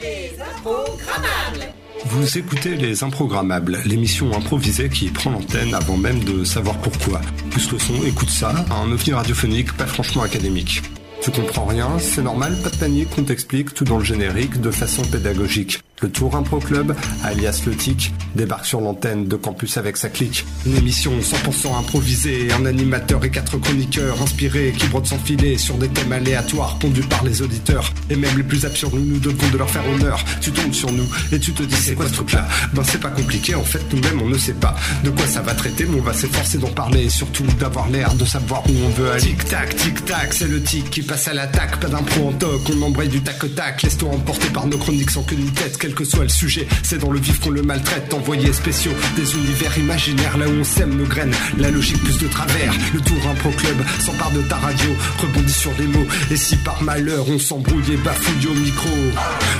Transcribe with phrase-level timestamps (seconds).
[0.00, 1.74] Les Improgrammables
[2.06, 7.20] Vous écoutez Les Improgrammables, l'émission improvisée qui prend l'antenne avant même de savoir pourquoi.
[7.50, 10.82] Plus le son, écoute ça, un ovni radiophonique pas franchement académique.
[11.20, 14.70] Tu comprends rien, c'est normal, pas de panique, on t'explique tout dans le générique de
[14.70, 15.80] façon pédagogique.
[16.02, 20.44] Le Tour Impro Club, alias Le Tic, débarque sur l'antenne de campus avec sa clique.
[20.66, 25.76] Une émission 100% improvisée, un animateur et quatre chroniqueurs inspirés qui brodent sans filet sur
[25.76, 27.92] des thèmes aléatoires pondus par les auditeurs.
[28.10, 30.24] Et même les plus absurdes, nous nous devons de leur faire honneur.
[30.40, 32.48] Tu tombes sur nous et tu te dis c'est quoi ce truc-là?
[32.74, 34.74] Ben c'est pas compliqué, en fait nous-mêmes on ne sait pas
[35.04, 38.12] de quoi ça va traiter, mais on va s'efforcer d'en parler et surtout d'avoir l'air
[38.14, 39.22] de savoir où on veut aller.
[39.22, 43.08] Tic-tac, tic-tac, c'est le tic qui passe à l'attaque, pas d'impro en toc, on embraye
[43.08, 46.28] du tac-tac, laisse-toi emporter par nos chroniques sans queue ni tête, quel que soit le
[46.30, 50.52] sujet, c'est dans le vif qu'on le maltraite, envoyés spéciaux, des univers imaginaires, là où
[50.52, 54.40] on sème nos graines, la logique plus de travers, le tour impro club s'empare de
[54.42, 58.54] ta radio, rebondit sur les mots, et si par malheur on s'embrouille et bafouille au
[58.54, 58.88] micro,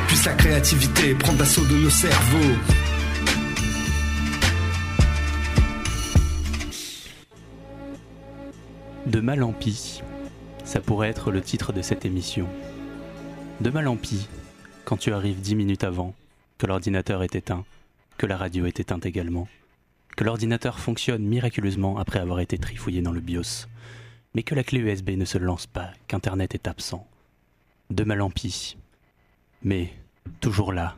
[0.09, 2.57] puisse la créativité prendre l'assaut de nos cerveaux.
[9.07, 10.01] De mal en pis,
[10.65, 12.47] ça pourrait être le titre de cette émission.
[13.61, 14.29] De mal en pis,
[14.87, 16.15] quand tu arrives dix minutes avant,
[16.59, 17.65] que l'ordinateur est éteint,
[18.19, 19.49] que la radio est éteinte également,
[20.17, 23.67] que l'ordinateur fonctionne miraculeusement après avoir été trifouillé dans le BIOS,
[24.35, 27.07] mais que la clé USB ne se lance pas, qu'Internet est absent.
[27.91, 28.77] De mal en pis,
[29.63, 29.93] mais
[30.41, 30.97] toujours là.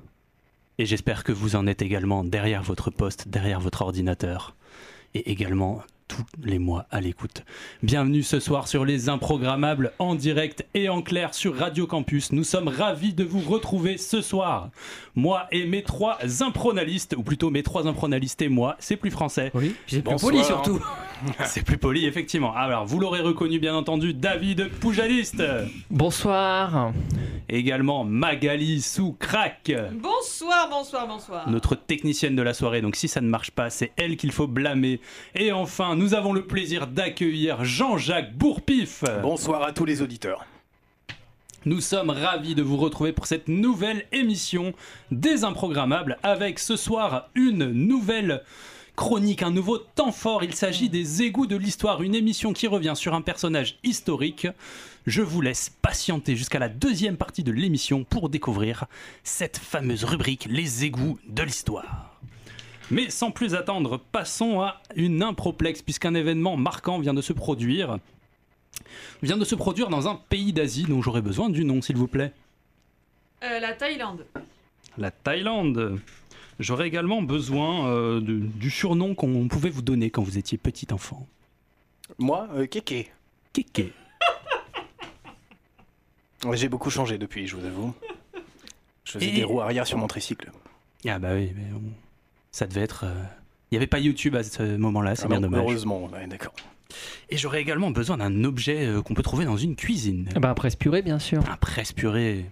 [0.78, 4.55] Et j'espère que vous en êtes également derrière votre poste, derrière votre ordinateur,
[5.14, 7.44] et également tous les mois à l'écoute.
[7.83, 12.33] Bienvenue ce soir sur Les Improgrammables en direct et en clair sur Radio Campus.
[12.33, 14.70] Nous sommes ravis de vous retrouver ce soir.
[15.14, 19.50] Moi et mes trois impronalistes, ou plutôt mes trois impronalistes et moi, c'est plus français.
[19.55, 20.80] Oui, c'est plus poli surtout.
[21.44, 22.54] C'est plus poli, effectivement.
[22.54, 25.42] Alors, vous l'aurez reconnu, bien entendu, David Poujaliste.
[25.90, 26.92] Bonsoir.
[27.48, 29.72] Également Magali Sous-Crac.
[29.92, 31.48] Bonsoir, bonsoir, bonsoir.
[31.48, 32.80] notre technicienne de la soirée.
[32.80, 35.00] Donc si ça ne marche pas, c'est elle qu'il faut blâmer.
[35.34, 39.05] Et enfin, nous avons le plaisir d'accueillir Jean-Jacques Bourpif.
[39.22, 40.46] Bonsoir à tous les auditeurs.
[41.66, 44.74] Nous sommes ravis de vous retrouver pour cette nouvelle émission
[45.10, 48.42] des Improgrammables avec ce soir une nouvelle
[48.96, 50.44] chronique, un nouveau temps fort.
[50.44, 54.46] Il s'agit des égouts de l'histoire, une émission qui revient sur un personnage historique.
[55.06, 58.86] Je vous laisse patienter jusqu'à la deuxième partie de l'émission pour découvrir
[59.22, 62.18] cette fameuse rubrique Les égouts de l'histoire.
[62.90, 67.98] Mais sans plus attendre, passons à une improplexe puisqu'un événement marquant vient de se produire.
[69.22, 72.08] Vient de se produire dans un pays d'Asie dont j'aurais besoin du nom, s'il vous
[72.08, 72.33] plaît.
[73.42, 74.27] Euh, la Thaïlande.
[74.98, 76.00] La Thaïlande.
[76.60, 80.86] J'aurais également besoin euh, de- du surnom qu'on pouvait vous donner quand vous étiez petit
[80.92, 81.26] enfant.
[82.18, 83.10] Moi, euh, Kéké.
[83.52, 83.92] Kéké.
[86.44, 87.94] Ouais, J'ai beaucoup changé depuis, je vous avoue.
[89.04, 90.50] Je faisais Et- des roues arrière sur mon tricycle.
[91.08, 91.64] Ah bah oui, mais
[92.50, 93.04] ça devait être...
[93.04, 93.22] euh,
[93.70, 95.60] Il n'y avait pas YouTube à ce moment-là, c'est Ah bien non, dommage.
[95.62, 96.54] Heureusement, ouais, d'accord.
[97.28, 100.28] Et j'aurais également besoin d'un objet euh, qu'on peut trouver dans une cuisine.
[100.36, 101.42] Ah Bah presse purée bien sûr.
[101.50, 102.44] Un presse-purée.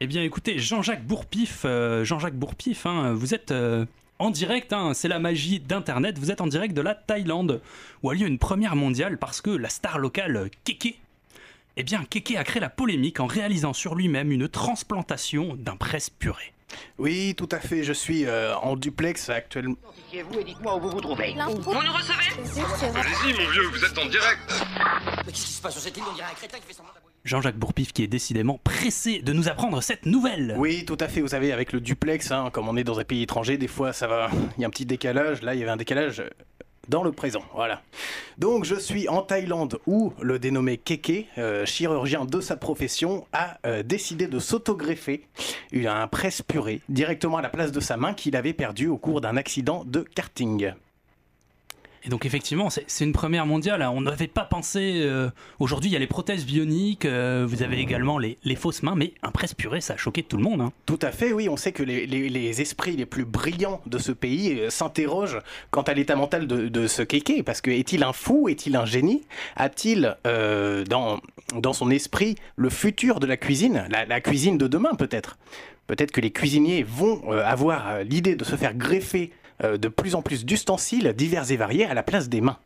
[0.00, 3.86] Eh bien, écoutez, Jean-Jacques Bourpif, euh, Jean-Jacques Bourpif, hein, vous êtes euh,
[4.18, 7.62] en direct, hein, c'est la magie d'Internet, vous êtes en direct de la Thaïlande,
[8.02, 10.98] où a lieu une première mondiale parce que la star locale Kéké,
[11.78, 16.52] eh bien, Kéké a créé la polémique en réalisant sur lui-même une transplantation d'un presse-purée.
[16.98, 19.76] Oui, tout à fait, je suis euh, en duplex actuellement.
[20.12, 21.32] vous et dites-moi où vous vous trouvez.
[21.32, 22.98] Vous nous recevez?
[22.98, 24.64] Allez-y, mon vieux, vous êtes en direct.
[25.24, 26.02] Mais qu'est-ce qui se passe sur cette île?
[26.10, 27.05] On dirait un crétin qui fait semblant d'abouiller.
[27.26, 30.54] Jean-Jacques Bourpif qui est décidément pressé de nous apprendre cette nouvelle.
[30.56, 33.04] Oui, tout à fait, vous savez, avec le duplex, hein, comme on est dans un
[33.04, 35.62] pays étranger, des fois ça va, il y a un petit décalage, là il y
[35.62, 36.22] avait un décalage
[36.88, 37.82] dans le présent, voilà.
[38.38, 43.58] Donc je suis en Thaïlande où le dénommé Keke, euh, chirurgien de sa profession, a
[43.66, 45.26] euh, décidé de s'autogreffer
[45.74, 49.20] un presse purée directement à la place de sa main qu'il avait perdue au cours
[49.20, 50.74] d'un accident de karting.
[52.06, 53.82] Et donc effectivement, c'est une première mondiale.
[53.82, 53.90] hein.
[53.92, 55.00] On n'avait pas pensé.
[55.02, 55.28] euh,
[55.58, 57.04] Aujourd'hui, il y a les prothèses bioniques.
[57.04, 60.22] euh, vous avez également les, les fausses mains, mais un presse purée, ça a choqué
[60.22, 60.60] tout le monde.
[60.60, 60.72] hein.
[60.86, 61.48] Tout à fait, oui.
[61.48, 65.40] On sait que les, les- esprits les plus brillants de ce pays euh, s'interrogent
[65.72, 67.42] quant à l'état mental de, de ce kéké.
[67.42, 69.22] Parce que est-il un fou Est-il un génie?
[69.56, 71.20] A-t-il dans,
[71.54, 73.84] dans son esprit le futur de la cuisine?
[73.90, 75.38] La, la cuisine de demain, peut-être
[75.88, 79.30] Peut-être que les cuisiniers vont avoir l'idée de se faire greffer
[79.62, 82.58] de plus en plus d'ustensiles divers et variés à la place des mains.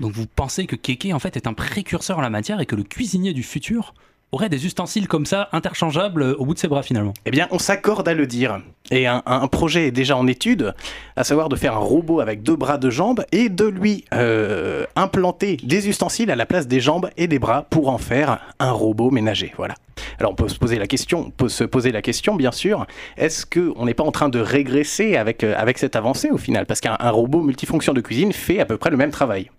[0.00, 2.76] Donc vous pensez que Keke en fait est un précurseur en la matière et que
[2.76, 3.94] le cuisinier du futur
[4.32, 7.14] aurait des ustensiles comme ça, interchangeables euh, au bout de ses bras finalement.
[7.24, 8.60] Eh bien, on s'accorde à le dire.
[8.90, 10.74] Et un, un projet est déjà en étude,
[11.16, 14.84] à savoir de faire un robot avec deux bras, deux jambes, et de lui euh,
[14.96, 18.72] implanter des ustensiles à la place des jambes et des bras pour en faire un
[18.72, 19.54] robot ménager.
[19.56, 19.74] Voilà.
[20.18, 22.86] Alors on peut se poser la question, on peut se poser la question, bien sûr,
[23.16, 26.66] est-ce qu'on n'est pas en train de régresser avec, euh, avec cette avancée au final?
[26.66, 29.50] Parce qu'un un robot multifonction de cuisine fait à peu près le même travail.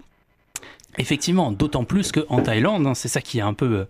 [0.98, 3.86] Effectivement, d'autant plus qu'en Thaïlande, hein, c'est ça qui a un peu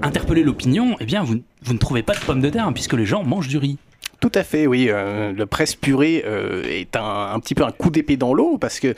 [0.00, 2.94] interpellé l'opinion, eh bien vous, vous ne trouvez pas de pommes de terre hein, puisque
[2.94, 3.78] les gens mangent du riz.
[4.20, 4.86] Tout à fait, oui.
[4.88, 8.78] euh, le presse purée euh, est un petit peu un coup d'épée dans l'eau parce
[8.78, 8.94] que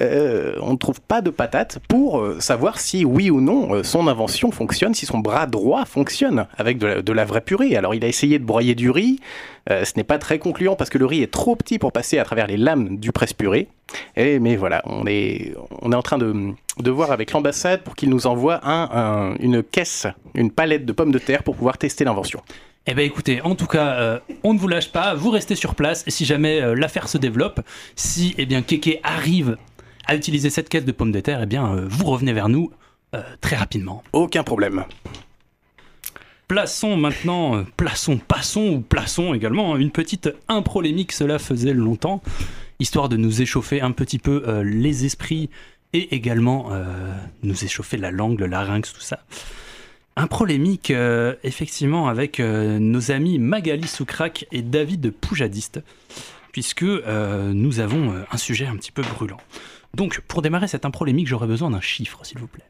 [0.00, 3.82] euh, on ne trouve pas de patate pour euh, savoir si oui ou non euh,
[3.82, 7.76] son invention fonctionne, si son bras droit fonctionne avec de la, vraie purée.
[7.76, 9.20] Alors il a essayé de broyer du riz,
[9.68, 12.24] ce n'est pas très concluant parce que le riz est trop petit pour passer à
[12.24, 13.68] travers les lames du presse purée.
[14.16, 16.54] Et, mais voilà, on est, on est en train de,
[16.90, 21.10] voir avec l'ambassade pour qu'il nous envoie un, un- une caisse, une palette de pommes
[21.10, 22.42] de terre pour pouvoir tester l'invention.
[22.86, 26.04] Eh bien écoutez, en tout cas, on ne vous lâche pas, vous restez sur place,
[26.06, 27.60] et si jamais l'affaire se développe,
[27.96, 29.56] si eh bien Keke arrive
[30.06, 32.70] à utiliser cette caisse de pommes de terre, eh bien euh, vous revenez vers nous
[33.14, 34.02] euh, très rapidement.
[34.12, 34.84] Aucun problème.
[36.48, 42.22] Plaçons maintenant, euh, plaçons, passons ou plaçons également hein, une petite improlémique, cela faisait longtemps,
[42.78, 45.50] histoire de nous échauffer un petit peu les esprits
[45.92, 46.70] et également
[47.42, 49.20] nous échauffer la langue, le larynx, tout ça.
[50.18, 55.82] Un prolémique, euh, effectivement, avec nos amis Magali Soukrak et David Poujadiste,
[56.52, 59.36] puisque euh, nous avons un sujet un petit peu brûlant.
[59.96, 62.68] Donc, pour démarrer cette improlémique, j'aurais besoin d'un chiffre, s'il vous plaît.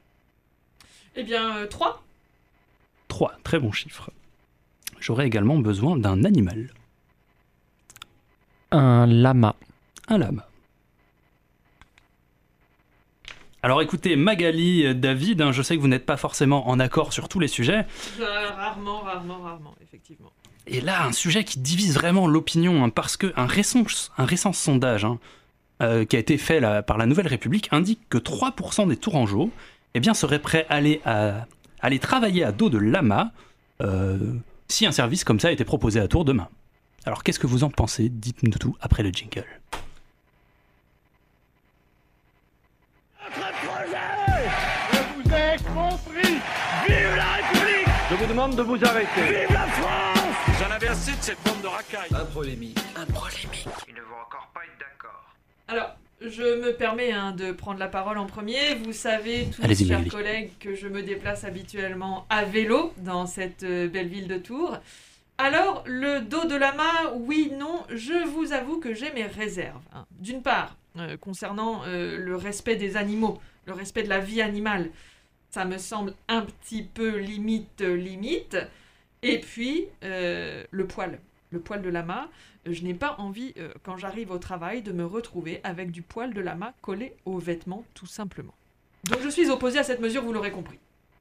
[1.17, 2.05] Eh bien, euh, 3
[3.09, 4.11] 3, très bon chiffre.
[5.01, 6.71] J'aurais également besoin d'un animal,
[8.71, 9.57] Un lama.
[10.09, 10.47] un lama.
[13.63, 17.13] Alors écoutez, Magali, euh, David, hein, je sais que vous n'êtes pas forcément en accord
[17.13, 17.87] sur tous les sujets,
[18.21, 20.31] Euh, Rarement, rarement, rarement, effectivement.
[20.69, 23.83] Et là, un sujet qui divise vraiment l'opinion, hein, parce qu'un récent,
[24.19, 25.19] un récent sondage hein,
[25.83, 29.51] euh, qui a été fait là, par la Nouvelle République indique que 3% des Tourangeaux
[29.95, 31.47] eh bien, seraient prêts à aller, à,
[31.81, 33.33] aller travailler à dos de lama
[33.83, 34.19] euh,
[34.69, 36.49] si un service comme ça était proposé à Tours demain.
[37.05, 38.09] Alors qu'est-ce que vous en pensez?
[38.09, 39.45] Dites-nous tout après le jingle.
[45.25, 46.35] Vous avez compris
[46.89, 49.23] Vive la République Je vous demande de vous arrêter.
[49.23, 50.17] Vive la France
[50.59, 52.09] J'en avais assez de cette bande de racailles.
[52.15, 52.79] Un polémique.
[52.97, 53.69] Un polémique.
[53.89, 54.46] Ils ne vont encore.
[55.69, 58.75] Alors, je me permets hein, de prendre la parole en premier.
[58.77, 63.65] Vous savez tous, Allez-y, chers collègues, que je me déplace habituellement à vélo dans cette
[63.65, 64.79] euh, belle ville de Tours.
[65.39, 69.83] Alors, le dos de lama, oui, non, je vous avoue que j'ai mes réserves.
[69.95, 70.07] hein.
[70.19, 74.89] D'une part, euh, concernant euh, le respect des animaux, le respect de la vie animale,
[75.51, 78.57] ça me semble un petit peu limite, limite.
[79.23, 81.19] Et puis, euh, le poil.
[81.51, 82.29] Le poil de lama,
[82.73, 86.33] je n'ai pas envie, euh, quand j'arrive au travail, de me retrouver avec du poil
[86.33, 88.55] de lama collé aux vêtements, tout simplement.
[89.09, 90.79] Donc je suis opposé à cette mesure, vous l'aurez compris.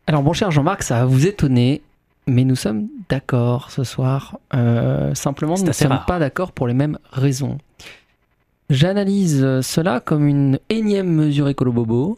[0.08, 1.82] Alors, mon cher Jean-Marc, ça va vous étonner,
[2.28, 4.40] mais nous sommes d'accord ce soir.
[4.54, 6.06] Euh, simplement, nous ne sommes rare.
[6.06, 7.58] pas d'accord pour les mêmes raisons.
[8.70, 12.18] J'analyse cela comme une énième mesure écolo-bobo,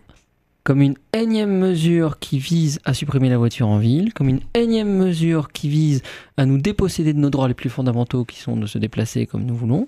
[0.67, 4.97] comme une énième mesure qui vise à supprimer la voiture en ville, comme une énième
[4.97, 6.03] mesure qui vise
[6.35, 9.45] à nous déposséder de nos droits les plus fondamentaux qui sont de se déplacer comme
[9.45, 9.87] nous voulons.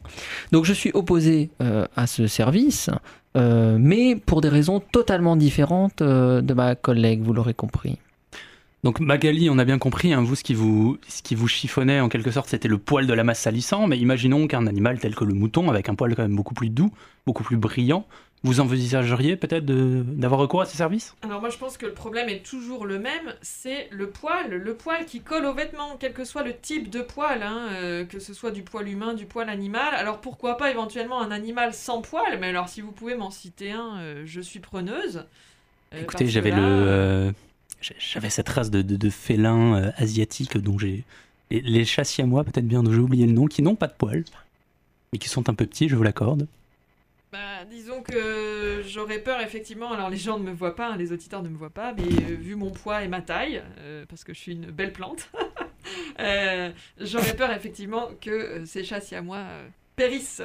[0.54, 2.90] Donc je suis opposé euh, à ce service,
[3.36, 7.98] euh, mais pour des raisons totalement différentes euh, de ma collègue, vous l'aurez compris.
[8.86, 12.00] Donc Magali, on a bien compris, hein, vous, ce qui vous, ce qui vous chiffonnait
[12.00, 15.14] en quelque sorte, c'était le poil de la masse salissant, mais imaginons qu'un animal tel
[15.14, 16.90] que le mouton, avec un poil quand même beaucoup plus doux,
[17.26, 18.06] beaucoup plus brillant,
[18.44, 21.14] vous envisageriez peut-être d'avoir recours à ces services?
[21.22, 24.74] Alors moi je pense que le problème est toujours le même, c'est le poil, le
[24.76, 28.20] poil qui colle aux vêtements, quel que soit le type de poil, hein, euh, que
[28.20, 29.94] ce soit du poil humain, du poil animal.
[29.94, 33.72] Alors pourquoi pas éventuellement un animal sans poil, mais alors si vous pouvez m'en citer
[33.72, 35.26] un, euh, je suis preneuse.
[35.94, 37.34] Euh, Écoutez, j'avais le,
[37.82, 41.04] cette race de, de, de félins asiatiques dont j'ai
[41.52, 43.94] les, les chats siamois, peut-être bien, dont j'ai oublié le nom, qui n'ont pas de
[43.94, 44.24] poils,
[45.12, 46.48] mais qui sont un peu petits, je vous l'accorde.
[47.32, 51.12] Bah, disons que j'aurais peur effectivement, alors les gens ne me voient pas, hein, les
[51.12, 54.24] auditeurs ne me voient pas, mais euh, vu mon poids et ma taille, euh, parce
[54.24, 55.30] que je suis une belle plante,
[56.20, 60.42] euh, j'aurais peur effectivement que ces chats siamois euh, périssent.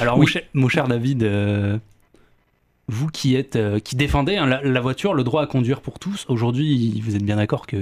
[0.00, 0.22] Alors, Oui.
[0.22, 1.78] mon, cher, mon cher David, euh,
[2.88, 6.00] vous qui êtes, euh, qui défendez hein, la, la voiture, le droit à conduire pour
[6.00, 7.76] tous, aujourd'hui, vous êtes bien d'accord que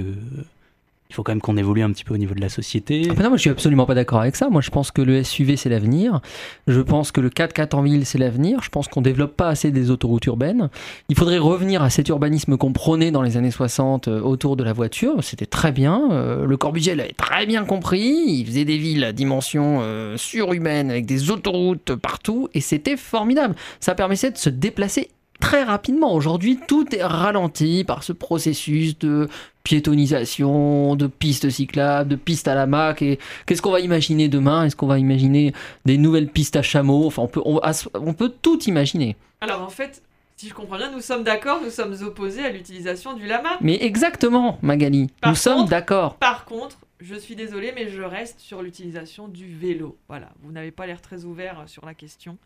[1.11, 3.05] il faut quand même qu'on évolue un petit peu au niveau de la société.
[3.09, 4.49] Ah, non, moi je suis absolument pas d'accord avec ça.
[4.49, 6.21] Moi je pense que le SUV c'est l'avenir.
[6.67, 8.63] Je pense que le 4x4 en ville c'est l'avenir.
[8.63, 10.69] Je pense qu'on développe pas assez des autoroutes urbaines.
[11.09, 14.63] Il faudrait revenir à cet urbanisme qu'on prônait dans les années 60 euh, autour de
[14.63, 15.21] la voiture.
[15.21, 16.09] C'était très bien.
[16.11, 18.23] Euh, le Corbusier l'avait très bien compris.
[18.27, 23.55] Il faisait des villes à dimension euh, surhumaine avec des autoroutes partout et c'était formidable.
[23.81, 25.09] Ça permettait de se déplacer
[25.41, 26.13] très rapidement.
[26.13, 29.27] Aujourd'hui, tout est ralenti par ce processus de
[29.63, 33.01] piétonisation, de pistes cyclables, de pistes à la mac.
[33.01, 34.65] Et qu'est-ce qu'on va imaginer demain?
[34.65, 35.53] Est-ce qu'on va imaginer
[35.85, 37.59] des nouvelles pistes à chameau Enfin, on peut, on,
[37.95, 39.15] on peut tout imaginer.
[39.41, 40.01] Alors en fait,
[40.37, 43.57] si je comprends bien, nous sommes d'accord, nous sommes opposés à l'utilisation du lama.
[43.61, 45.09] Mais exactement, Magali.
[45.21, 46.15] Par nous sommes d'accord.
[46.15, 49.97] Par contre, je suis désolée, mais je reste sur l'utilisation du vélo.
[50.07, 52.37] Voilà, vous n'avez pas l'air très ouvert sur la question.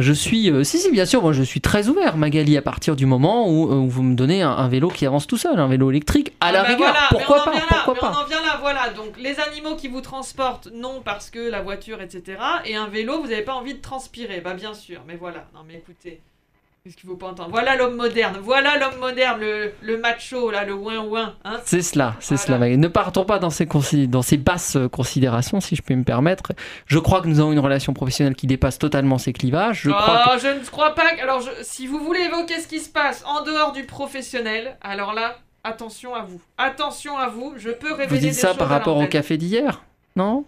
[0.00, 2.96] Je suis, euh, si si bien sûr, moi je suis très ouvert, Magali, à partir
[2.96, 5.58] du moment où, euh, où vous me donnez un, un vélo qui avance tout seul,
[5.58, 6.90] un vélo électrique, à la Ah bah rigueur.
[6.92, 8.88] voilà, pourquoi pas là, Pourquoi mais pas On en vient là, voilà.
[8.90, 12.38] Donc les animaux qui vous transportent, non parce que la voiture, etc.
[12.64, 14.40] Et un vélo, vous n'avez pas envie de transpirer.
[14.40, 15.48] Bah bien sûr, mais voilà.
[15.54, 16.20] Non mais écoutez,
[16.82, 17.50] qu'est-ce qu'il faut pas entendre?
[17.50, 21.34] Voilà l'homme moderne, voilà l'homme moderne, le, le macho là, le ouin ouin.
[21.44, 22.66] Hein C'est cela, c'est Voilà.
[22.66, 22.76] cela.
[22.76, 23.66] Ne partons pas dans ces,
[24.06, 26.52] dans ces basses euh, considérations, si je peux me permettre.
[26.86, 29.82] Je crois que nous avons une relation professionnelle qui dépasse totalement ces clivages.
[29.82, 31.14] Je crois oh, je ne crois pas.
[31.14, 34.76] que- Alors, je- si vous voulez évoquer ce qui se passe en dehors du professionnel,
[34.80, 36.40] alors là, attention à vous.
[36.56, 37.52] Attention à vous.
[37.56, 39.82] Je peux révéler vous dites des ça choses par rapport au café d'hier,
[40.16, 40.44] non?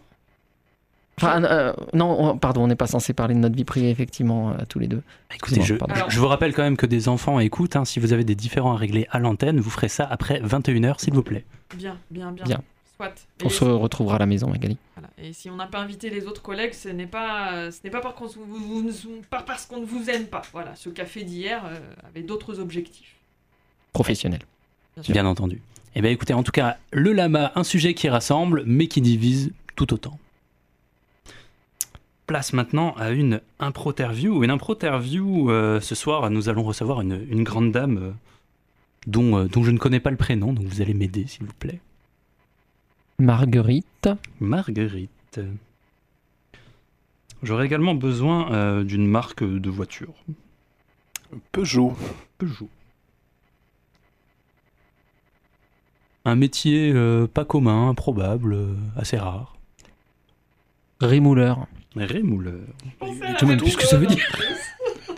[1.22, 4.50] Enfin, euh, non, on- pardon, on n'est pas censé parler de notre vie privée, effectivement,
[4.50, 5.02] euh, tous les deux.
[5.34, 5.74] Écoutez, je,
[6.18, 7.76] vous rappelle quand même que des enfants écoutent.
[7.76, 7.84] hein.
[7.84, 11.14] si vous avez des différends à régler à l'antenne, vous ferez ça après 21h, s'il
[11.14, 11.44] vous plaît.
[11.76, 12.44] Bien, bien, bien.
[12.44, 12.62] Bien.
[12.96, 13.14] Soit.
[13.44, 14.76] On se retrouvera à la maison, Magali.
[14.96, 15.08] Voilà.
[15.18, 18.00] Et si on n'a pas invité les autres collègues, ce n'est pas, ce n'est pas,
[18.00, 20.42] par contre, vous- vous- vous- pas parce qu'on ne vous aime pas.
[20.52, 23.14] Voilà, ce café d'hier euh, avait d'autres objectifs.
[23.92, 24.40] Professionnel.
[25.00, 25.12] sûr.
[25.12, 25.60] Bien entendu.
[25.94, 29.52] Eh bien écoutez, en tout cas, le lama, un sujet qui rassemble, mais qui divise
[29.76, 30.18] tout autant.
[32.32, 34.42] Place maintenant à une impro-interview.
[34.42, 38.10] Une impro-interview, euh, ce soir, nous allons recevoir une, une grande dame euh,
[39.06, 41.52] dont, euh, dont je ne connais pas le prénom, donc vous allez m'aider, s'il vous
[41.52, 41.78] plaît.
[43.18, 44.08] Marguerite.
[44.40, 45.40] Marguerite.
[47.42, 50.14] J'aurais également besoin euh, d'une marque de voiture.
[51.52, 51.94] Peugeot.
[52.38, 52.70] Peugeot.
[56.24, 59.54] Un métier euh, pas commun, improbable, euh, assez rare.
[61.02, 61.66] Rémouleur.
[61.96, 62.54] Rémouleur.
[63.40, 64.24] Je même plus ce que ça veut dire.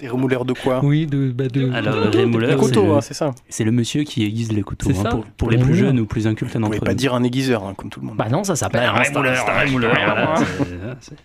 [0.00, 1.70] Des remouleurs de quoi Oui, de, bah de...
[1.72, 3.32] Alors, rémouleur, c'est couteau, le- hein, c'est ça.
[3.48, 4.90] C'est le monsieur qui aiguise les couteaux.
[4.90, 6.80] C'est hein, ça, pour, pour les plus jeunes ou plus incultes d'entre nous.
[6.80, 8.16] pas dire un aiguiseur, hein, comme tout le monde.
[8.16, 10.64] Bah non, ça s'appelle un rémouleur, sta- rémouleur, voilà, c'est-
[11.10, 11.16] c'est-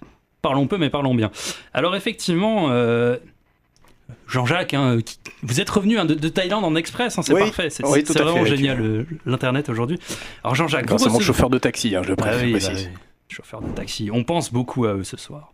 [0.42, 1.32] Parlons peu, mais parlons bien.
[1.74, 3.18] Alors, effectivement, euh,
[4.28, 7.42] Jean-Jacques, hein, qui- vous êtes revenu hein, de, de Thaïlande en express, hein, c'est Oui,
[7.42, 7.70] parfait.
[7.70, 10.00] C'est oui, c'est vraiment fait, génial, euh, l'Internet aujourd'hui.
[10.44, 12.90] Alors, Jean-Jacques, à mon chauffeur de taxi, hein, je le Ah précise.
[13.30, 14.10] Chauffeur de taxi.
[14.12, 15.54] On pense beaucoup à eux ce soir.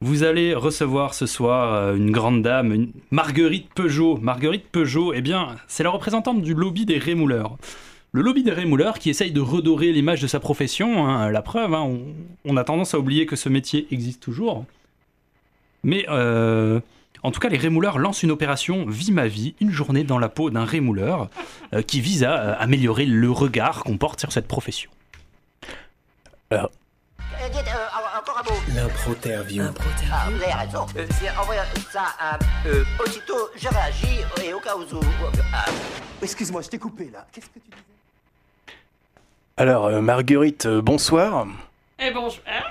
[0.00, 4.18] Vous allez recevoir ce soir euh, une grande dame, Marguerite Peugeot.
[4.18, 7.56] Marguerite Peugeot, eh bien, c'est la représentante du lobby des rémouleurs.
[8.12, 11.06] Le lobby des rémouleurs qui essaye de redorer l'image de sa profession.
[11.06, 11.98] hein, la preuve, hein,
[12.44, 14.66] on, a tendance à oublier que ce métier existe toujours.
[15.82, 16.80] Mais euh,
[17.22, 20.28] en tout cas, les rémouleurs lancent une opération Vie ma vie, une journée dans la
[20.28, 21.28] peau d'un rémouleur,
[21.72, 24.90] euh, qui vise à améliorer le regard qu'on porte sur cette profession.
[27.34, 28.74] Euh.
[28.74, 29.64] L'impro-interview.
[30.12, 30.86] Ah, vous avez raison.
[30.96, 31.60] Euh, c'est- envoyez
[31.92, 32.38] ça à...
[32.66, 34.82] Euh, aussitôt, je réagis et au cas où...
[35.54, 35.64] ah,
[36.22, 37.26] Excuse-moi, je t'ai coupé là.
[37.32, 38.76] Qu'est-ce que tu disais?
[39.56, 41.46] Alors, euh, Marguerite, euh, bonsoir.
[41.98, 42.62] Eh bon, je- hein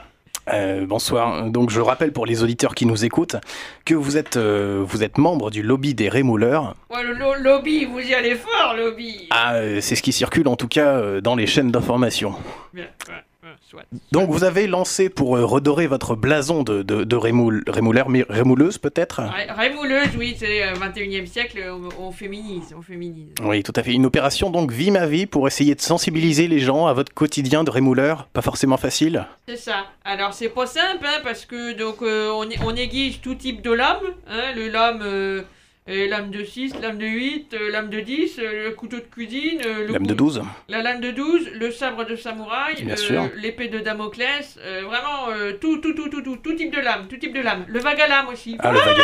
[0.53, 1.45] Euh, bonsoir.
[1.49, 3.35] Donc, je rappelle pour les auditeurs qui nous écoutent
[3.83, 6.75] que vous êtes, euh, vous êtes membre du lobby des rémouleurs.
[6.91, 9.27] Ouais, le lo- lobby, vous y allez fort, lobby.
[9.31, 12.35] Ah, euh, c'est ce qui circule en tout cas euh, dans les chaînes d'information.
[12.73, 13.23] Bien, ouais,
[14.11, 18.25] Donc, vous avez lancé pour euh, redorer votre blason de, de, de rémoul- rémouleur, mais
[18.29, 19.21] rémouleuse peut-être?
[19.21, 23.29] Ré- Rémouleuse, oui, c'est euh, 21e siècle, on, on féminise, on féminise.
[23.43, 23.93] Oui, tout à fait.
[23.93, 27.63] Une opération donc Vie ma vie pour essayer de sensibiliser les gens à votre quotidien
[27.63, 28.27] de rémouleur.
[28.33, 29.25] Pas forcément facile.
[29.47, 29.85] C'est ça.
[30.03, 33.71] Alors c'est pas simple, hein, parce que donc euh, on, on aiguise tout type de
[33.71, 35.41] lame, hein, le euh,
[35.89, 39.01] euh, lame de 6, lame de 8, euh, lame de 10, euh, le couteau de
[39.03, 40.43] cuisine, euh, le Lame de cou- 12.
[40.67, 45.53] la lame de 12, le sabre de samouraï, euh, l'épée de Damoclès, euh, vraiment euh,
[45.61, 47.65] tout, tout, tout, tout, tout, tout type de lame, tout type de lame.
[47.67, 48.55] Le vagalame aussi.
[48.59, 48.97] Ah, le vague.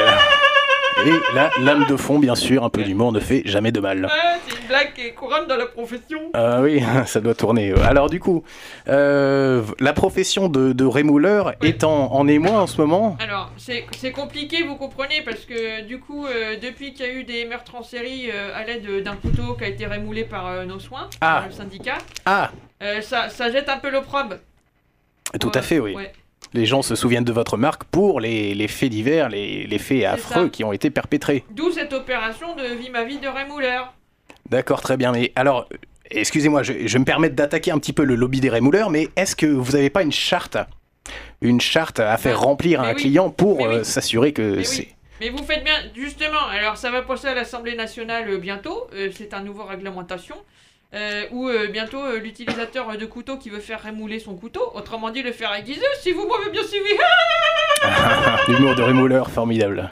[1.05, 4.05] Et la lame de fond, bien sûr, un peu d'humour ne fait jamais de mal.
[4.05, 4.11] Ouais,
[4.47, 6.19] c'est une blague qui est courante dans la profession.
[6.33, 7.73] Ah oui, ça doit tourner.
[7.83, 8.43] Alors du coup,
[8.87, 14.11] euh, la profession de, de rémouleur est en, en émoi en ce moment Alors, c'est
[14.11, 17.75] compliqué, vous comprenez, parce que du coup, euh, depuis qu'il y a eu des meurtres
[17.75, 21.39] en série euh, à l'aide d'un couteau qui a été rémoulé par nos soins, Ah.
[21.39, 22.51] par le syndicat, Ah,
[23.01, 24.35] ça, ça jette un peu l'opprobre.
[25.39, 25.95] tout Ouais, à fait, oui.
[25.95, 26.11] ouais.
[26.53, 30.03] Les gens se souviennent de votre marque pour les, les faits divers, les, les faits
[30.05, 30.49] affreux ça.
[30.49, 31.45] qui ont été perpétrés.
[31.51, 33.93] D'où cette opération de Vie ma vie de rémouleur.
[34.49, 35.13] D'accord, très bien.
[35.13, 35.69] Mais alors,
[36.09, 39.35] excusez-moi, je, je me permets d'attaquer un petit peu le lobby des rémouleurs, mais est-ce
[39.35, 40.57] que vous n'avez pas une charte
[41.41, 43.65] Une charte à faire Ah, remplir à un oui, client pour oui.
[43.67, 44.81] euh, s'assurer que c'est...
[44.81, 44.87] oui.
[45.21, 49.09] Mais vous faites bien, justement, alors ça va passer à l'Assemblée nationale euh, bientôt, euh,
[49.15, 50.35] c'est un nouveau réglementation,
[50.93, 55.09] euh, où euh, bientôt euh, l'utilisateur de couteau qui veut faire rémouler son couteau, autrement
[55.09, 56.89] dit le faire aiguiser, si vous m'avez bien suivi,
[58.47, 59.89] L'humour de rémouleur, formidable.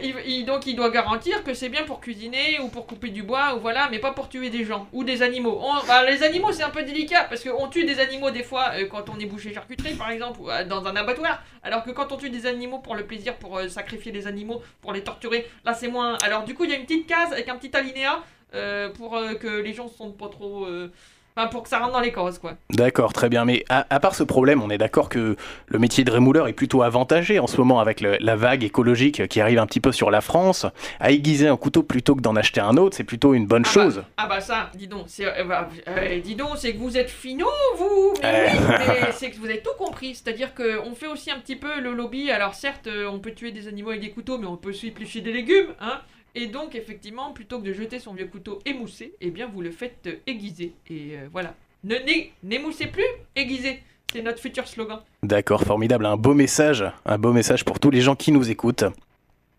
[0.00, 3.24] Il, il- donc il doit garantir que c'est bien pour cuisiner ou pour couper du
[3.24, 5.58] bois ou voilà, mais pas pour tuer des gens ou des animaux.
[5.60, 8.70] On- bah, les animaux c'est un peu délicat parce qu'on tue des animaux des fois
[8.90, 12.16] quand on est boucher charcuterie par exemple ou dans un abattoir, alors que quand on
[12.16, 15.88] tue des animaux pour le plaisir, pour sacrifier des animaux, pour les torturer, là c'est
[15.88, 16.16] moins.
[16.22, 18.20] Alors du coup il y a une petite case avec un petit alinéa
[18.54, 20.64] euh, pour euh, que les gens se sentent pas trop.
[20.66, 20.90] euh,
[21.36, 22.54] Enfin pour que ça rentre dans les causes quoi.
[22.70, 23.44] D'accord, très bien.
[23.44, 25.36] Mais à, à part ce problème, on est d'accord que
[25.68, 29.28] le métier de rémouleur est plutôt avantagé en ce moment avec le- la vague écologique
[29.28, 30.66] qui arrive un petit peu sur la France.
[30.98, 33.70] À aiguiser un couteau plutôt que d'en acheter un autre, c'est plutôt une bonne Ah
[33.72, 33.96] chose.
[33.98, 36.96] Bah, ah bah ça, dis donc, c'est, euh, bah, euh, dis donc, c'est que vous
[36.98, 40.16] êtes finaux, vous Mais oui, mais c'est que vous avez tout compris.
[40.16, 42.32] C'est-à-dire qu'on fait aussi un petit peu le lobby.
[42.32, 45.20] Alors certes, on peut tuer des animaux avec des couteaux, mais on peut aussi éplucher
[45.20, 46.00] des légumes, hein
[46.42, 49.70] et donc, effectivement, plutôt que de jeter son vieux couteau émoussé, eh bien, vous le
[49.70, 50.72] faites euh, aiguiser.
[50.88, 51.54] Et euh, voilà.
[51.84, 53.04] Ne n'é- n'émoussez plus,
[53.36, 53.82] aiguisez.
[54.12, 55.00] C'est notre futur slogan.
[55.22, 56.06] D'accord, formidable.
[56.06, 56.84] Un beau message.
[57.04, 58.84] Un beau message pour tous les gens qui nous écoutent.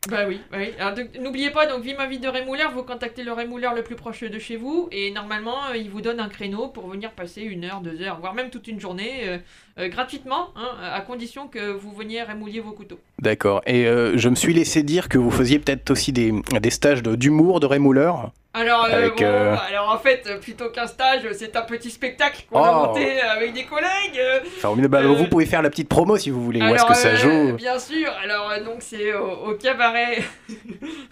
[0.09, 0.71] Bah oui, bah oui.
[1.19, 4.21] N'oubliez pas, donc, Vie ma vie de rémouleur, vous contactez le rémouleur le plus proche
[4.23, 7.65] de chez vous, et normalement, euh, il vous donne un créneau pour venir passer une
[7.65, 9.39] heure, deux heures, voire même toute une journée,
[9.87, 12.99] gratuitement, hein, à condition que vous veniez rémouiller vos couteaux.
[13.21, 13.61] D'accord.
[13.65, 17.01] Et euh, je me suis laissé dire que vous faisiez peut-être aussi des, des stages
[17.03, 18.31] de- d'humour de rémouleur.
[18.55, 22.45] Alors, euh, bon, euh, alors en fait, euh, plutôt qu'un stage, c'est un petit spectacle
[22.49, 22.87] qu'on a Oh.
[22.87, 24.17] monté avec des collègues.
[24.17, 25.05] euh, Formidable.
[25.05, 26.59] Euh, Vous pouvez faire la petite promo si vous voulez.
[26.59, 27.15] Où est-ce que ça euh,
[27.51, 30.23] joue Bien sûr, alors euh, donc c'est au, au cabaret.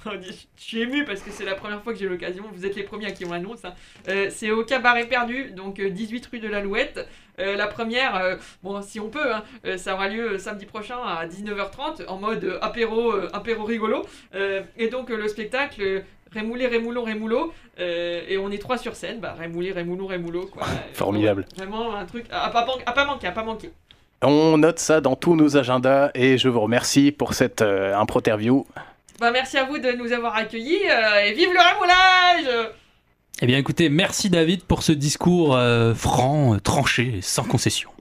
[0.06, 2.44] Je suis ému parce que c'est la première fois que j'ai l'occasion.
[2.54, 3.64] Vous êtes les premiers à qui on l'annonce.
[3.66, 3.74] hein.
[4.10, 7.08] Euh, c'est au cabaret perdu, donc euh, 18 rue de l'Alouette.
[7.40, 10.98] Euh, la première, euh, bon si on peut, hein, euh, ça aura lieu samedi prochain
[11.06, 14.06] à 19h30 en mode apéro, apéro rigolo.
[14.78, 16.04] Et donc le spectacle.
[16.30, 20.64] Rémoulé, Rémoulon, Rémoulot, et on est trois sur scène, bah Rémoulé, Rémoulon, Rémoulot, quoi.
[20.94, 21.46] Formidable.
[21.56, 23.72] Vraiment un truc à pas, man- à pas manquer, à pas manquer.
[24.22, 28.66] On note ça dans tous nos agendas et je vous remercie pour cette euh, impro-interview.
[29.22, 32.72] Bah, merci à vous de nous avoir accueillis euh, et vive le rémoulage
[33.40, 37.92] Eh bien écoutez, merci David pour ce discours euh, franc, euh, tranché, sans concession.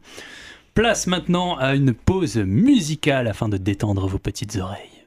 [0.72, 5.04] Place maintenant à une pause musicale afin de détendre vos petites oreilles.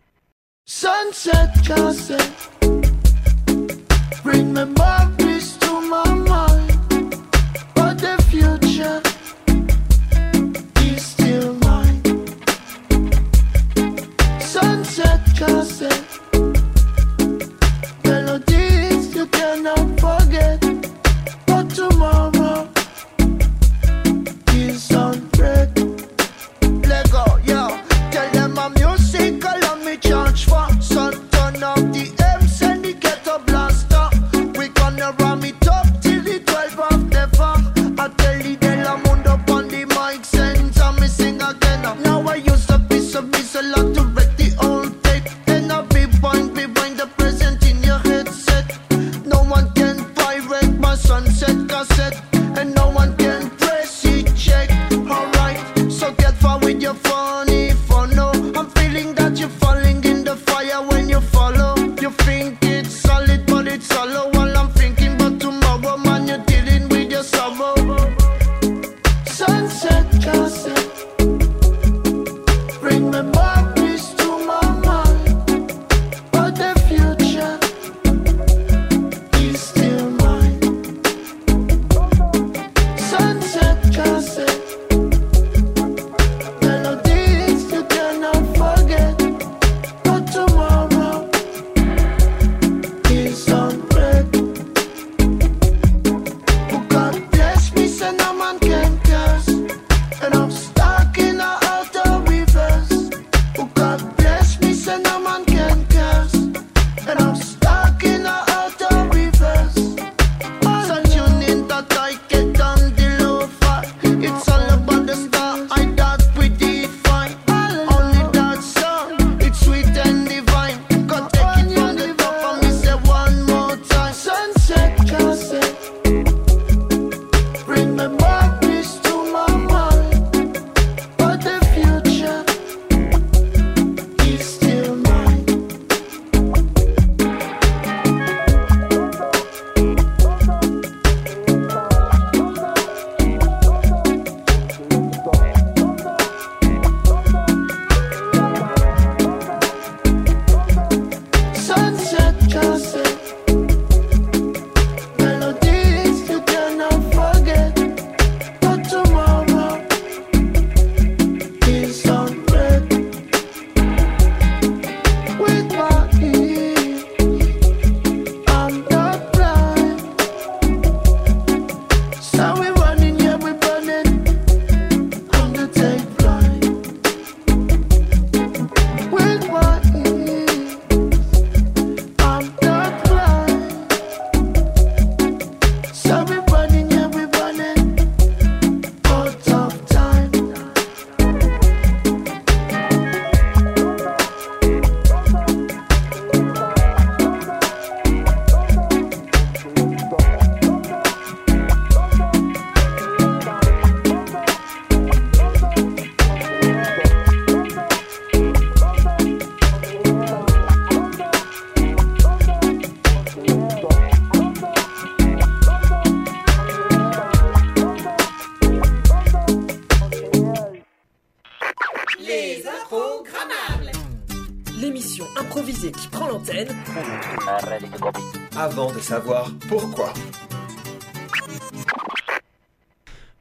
[228.87, 230.13] De savoir pourquoi.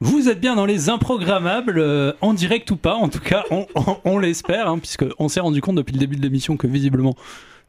[0.00, 3.44] Vous êtes bien dans les improgrammables, euh, en direct ou pas, en tout cas,
[4.04, 7.14] on l'espère, hein, puisqu'on s'est rendu compte depuis le début de l'émission que visiblement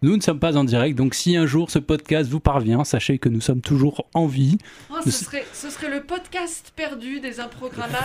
[0.02, 0.98] nous ne sommes pas en direct.
[0.98, 4.58] Donc si un jour ce podcast vous parvient, sachez que nous sommes toujours en vie.
[4.92, 8.04] Oh, ce, serait, ce serait le podcast perdu des improgrammables.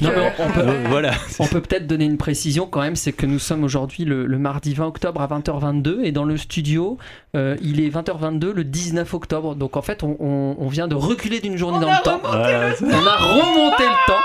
[0.00, 1.12] Non, on, peut, Euh, voilà.
[1.38, 4.38] on peut peut-être donner une précision quand même, c'est que nous sommes aujourd'hui le, le
[4.38, 6.98] mardi 20 octobre à 20h22 et dans le studio,
[7.36, 9.54] euh, il est 20h22 le 19 octobre.
[9.54, 12.20] Donc en fait, on, on- on vient de reculer d'une journée On dans le temps.
[12.24, 14.20] On a remonté le temps.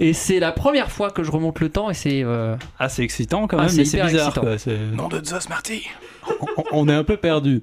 [0.00, 3.02] Et c'est la première fois que je remonte le temps et c'est euh, Ah, c'est
[3.02, 4.34] excitant quand Ah, même, c'est mais c'est hyper bizarre.
[4.34, 4.56] quoi,
[4.94, 5.86] Nom de Zeus Marty.
[6.56, 7.62] on, on est un peu perdu.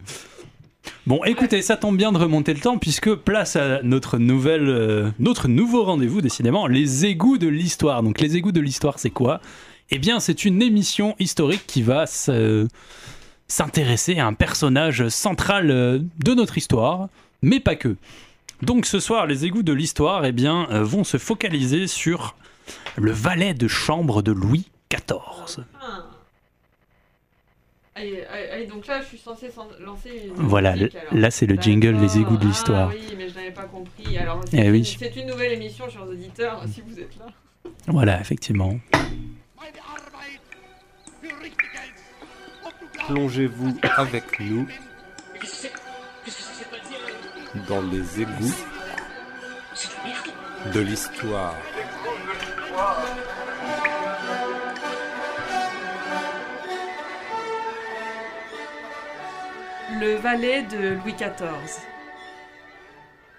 [1.07, 5.09] Bon, écoutez, ça tombe bien de remonter le temps puisque place à notre nouvelle, euh,
[5.19, 8.03] notre nouveau rendez-vous, décidément, les égouts de l'histoire.
[8.03, 9.39] Donc, les égouts de l'histoire, c'est quoi?
[9.91, 12.67] Eh bien, c'est une émission historique qui va se-
[13.47, 17.07] s'intéresser à un personnage central euh, de notre histoire,
[17.41, 17.95] mais pas que.
[18.65, 22.35] Donc, ce soir, les égouts de l'histoire, eh bien, euh, vont se focaliser sur
[22.97, 25.63] le valet de chambre de Louis XIV.
[25.79, 26.03] Ah.
[27.97, 29.49] Allez, allez, allez, donc là, je suis censé
[29.79, 31.95] lancer une Voilà, musique, là, c'est le jingle.
[32.01, 32.89] Les égouts de l'histoire.
[32.91, 34.17] Ah oui, mais je n'avais pas compris.
[34.17, 34.95] Alors, c'est Eh une, oui.
[34.99, 37.27] c'est une nouvelle émission, chers auditeurs, si vous êtes là.
[37.87, 38.77] Voilà, effectivement.
[43.07, 44.67] Plongez-vous avec nous
[47.67, 48.55] dans les égouts
[50.73, 51.55] de l'histoire.
[59.99, 61.85] Le valet de Louis XIV.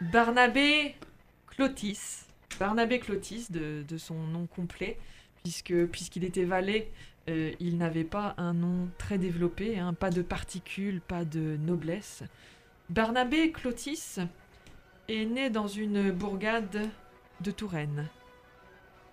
[0.01, 0.95] Barnabé
[1.49, 2.25] Clotis.
[2.59, 4.99] Barnabé Clotis, de, son nom complet,
[5.43, 6.91] puisque puisqu'il était valet,
[7.29, 12.23] euh, il n'avait pas un nom très développé, hein, pas de particules, pas de noblesse.
[12.89, 14.19] Barnabé Clotis
[15.09, 16.89] est né dans une bourgade
[17.41, 18.09] de Touraine.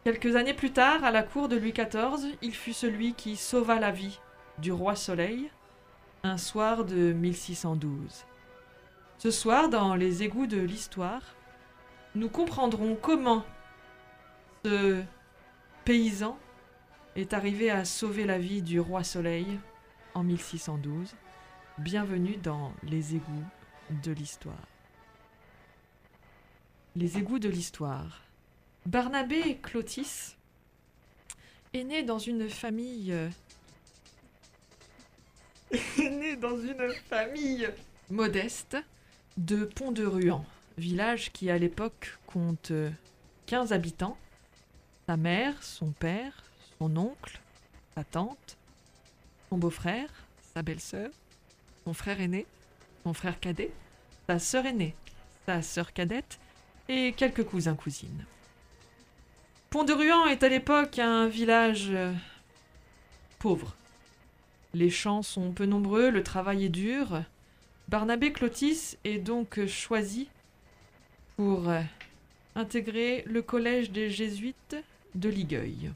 [0.04, 3.80] Quelques années plus tard, à la cour de Louis XIV, il fut celui qui sauva
[3.80, 4.20] la vie
[4.60, 5.50] du roi Soleil,
[6.22, 8.26] un soir de 1612.
[9.18, 11.24] Ce soir, dans les égouts de l'histoire,
[12.14, 13.44] nous comprendrons comment
[14.64, 15.02] ce
[15.84, 16.38] paysan
[17.16, 19.60] est arrivé à sauver la vie du roi Soleil
[20.14, 21.16] en 1612.
[21.80, 23.44] Bienvenue dans les égouts
[24.02, 24.68] de l'histoire.
[26.96, 28.22] Les égouts de l'histoire.
[28.86, 30.36] Barnabé Clotis
[31.74, 33.30] est né dans une famille euh,
[35.72, 37.68] est né dans une famille
[38.10, 38.78] modeste
[39.38, 40.46] de Pont-de-Ruan,
[40.78, 42.92] village qui à l'époque compte euh,
[43.48, 44.18] 15 habitants.
[45.08, 46.44] Sa mère, son père,
[46.80, 47.42] son oncle,
[47.96, 48.58] sa tante,
[49.50, 50.10] son beau-frère,
[50.54, 51.10] sa belle-sœur,
[51.84, 52.46] son frère aîné,
[53.04, 53.72] son frère cadet,
[54.28, 54.96] sa sœur aînée,
[55.46, 56.40] sa sœur cadette
[56.90, 58.26] et quelques cousins-cousines.
[59.70, 62.14] Pont-de-Ruan est à l'époque un village euh,
[63.40, 63.76] pauvre.
[64.74, 67.24] Les champs sont peu nombreux, le travail est dur.
[67.88, 70.30] Barnabé Clotis est donc choisi
[71.36, 71.82] pour euh,
[72.56, 74.78] intégrer le collège des jésuites
[75.16, 75.92] de Ligueuil.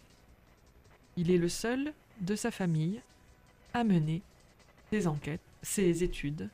[1.15, 3.01] Il est le seul de sa famille
[3.73, 4.21] à mener
[4.91, 6.49] ses enquêtes, ses études.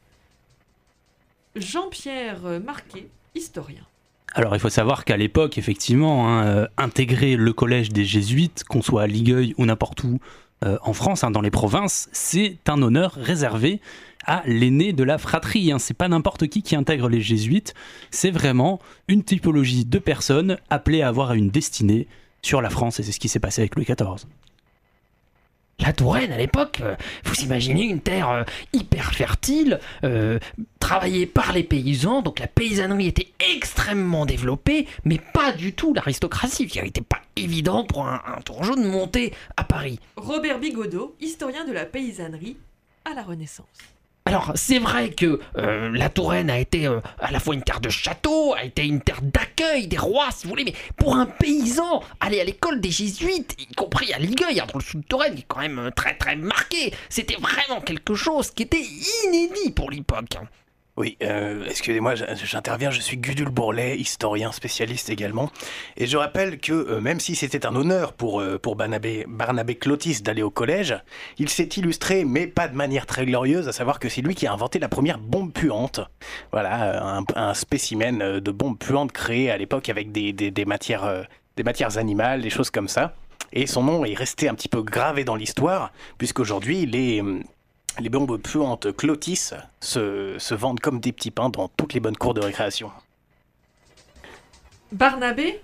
[1.56, 3.84] Jean-Pierre Marquet, historien.
[4.36, 8.82] Alors il faut savoir qu'à l'époque, effectivement, hein, euh, intégrer le collège des jésuites, qu'on
[8.82, 10.20] soit à Ligueuil ou n'importe où
[10.66, 13.80] euh, en France, hein, dans les provinces, c'est un honneur réservé
[14.26, 15.72] à l'aîné de la fratrie.
[15.72, 15.78] Hein.
[15.78, 17.76] C'est pas n'importe qui qui intègre les jésuites,
[18.10, 22.08] c'est vraiment une typologie de personnes appelées à avoir une destinée
[22.42, 24.26] sur la France, et c'est ce qui s'est passé avec Louis XIV.
[25.80, 30.40] La Touraine, à l'époque, euh, vous imaginez une terre euh, hyper fertile, euh,
[30.80, 36.70] travaillée par les paysans, donc la paysannerie était extrêmement développée, mais pas du tout l'aristocratie.
[36.76, 40.00] Il n'était pas évident pour un, un tourgeot de monter à Paris.
[40.16, 42.58] Robert Bigodeau, historien de la paysannerie
[43.04, 43.68] à la Renaissance.
[44.26, 47.82] Alors, c'est vrai que euh, la Touraine a été euh, à la fois une terre
[47.82, 51.26] de château, a été une terre d'accueil des rois, si vous voulez, mais pour un
[51.26, 55.06] paysan, aller à l'école des jésuites, y compris à Ligueuil, hein, dans le sud de
[55.08, 58.86] Touraine, qui est quand même euh, très très marqué, c'était vraiment quelque chose qui était
[59.26, 60.38] inédit pour l'époque.
[60.96, 65.50] Oui, euh, excusez-moi, j'interviens, je suis Gudule Bourlet, historien spécialiste également.
[65.98, 69.26] Et je rappelle que euh, même si c'était un honneur pour, euh, pour Barnabé,
[69.76, 70.96] Clotis d'aller au collège,
[71.40, 74.46] il s'est illustré, mais pas de manière très glorieuse, à savoir que c'est lui qui
[74.46, 76.00] a inventé la première bombe puante.
[76.52, 81.26] Voilà, un, spécimen de bombe puante créé à l'époque avec des, des, matières,
[81.56, 83.16] des matières animales, des choses comme ça.
[83.52, 87.24] Et son nom est resté un petit peu gravé dans l'histoire, puisqu'aujourd'hui, les,
[88.00, 92.18] les bombes puantes Clotis se, se vendent comme des petits pains dans toutes les bonnes
[92.18, 92.92] cours de récréation.
[94.92, 95.62] Barnabé,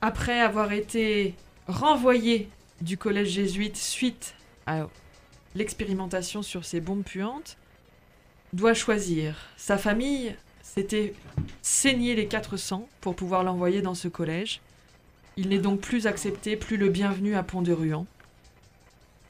[0.00, 1.34] après avoir été
[1.68, 2.48] renvoyé
[2.80, 4.34] du collège jésuite suite
[4.66, 4.86] à
[5.54, 7.56] l'expérimentation sur ces bombes puantes,
[8.52, 9.36] doit choisir.
[9.56, 11.14] Sa famille s'était
[11.62, 14.60] saigné les 400 pour pouvoir l'envoyer dans ce collège.
[15.36, 18.06] Il n'est donc plus accepté, plus le bienvenu à Pont-de-Ruan.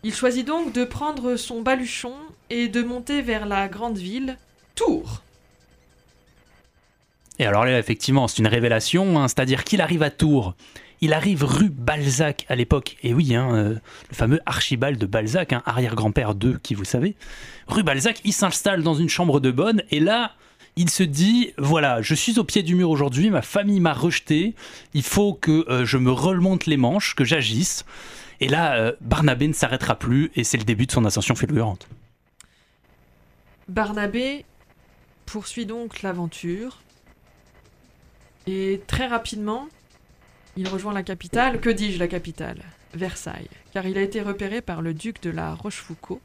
[0.07, 2.13] Il choisit donc de prendre son baluchon
[2.51, 4.37] et de monter vers la grande ville,
[4.75, 5.23] Tours.
[7.39, 10.55] Et alors là, effectivement, c'est une révélation, hein, c'est-à-dire qu'il arrive à Tours.
[11.01, 13.69] Il arrive rue Balzac à l'époque, et oui, hein, euh,
[14.11, 17.17] le fameux Archibald de Balzac, hein, arrière-grand-père de qui vous savez.
[17.67, 20.33] Rue Balzac, il s'installe dans une chambre de bonne, et là,
[20.77, 24.55] il se dit voilà, je suis au pied du mur aujourd'hui, ma famille m'a rejeté,
[24.93, 27.87] il faut que euh, je me remonte les manches, que j'agisse.
[28.45, 31.89] Et là, euh, Barnabé ne s'arrêtera plus, et c'est le début de son ascension fulgurante.
[33.69, 34.45] Barnabé
[35.25, 36.83] poursuit donc l'aventure
[38.47, 39.67] et très rapidement,
[40.59, 42.61] il rejoint la capitale, que dis-je la capitale?
[42.93, 46.21] Versailles, car il a été repéré par le duc de la Rochefoucauld.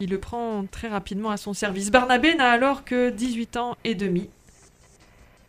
[0.00, 1.92] Il le prend très rapidement à son service.
[1.92, 4.28] Barnabé n'a alors que 18 ans et demi,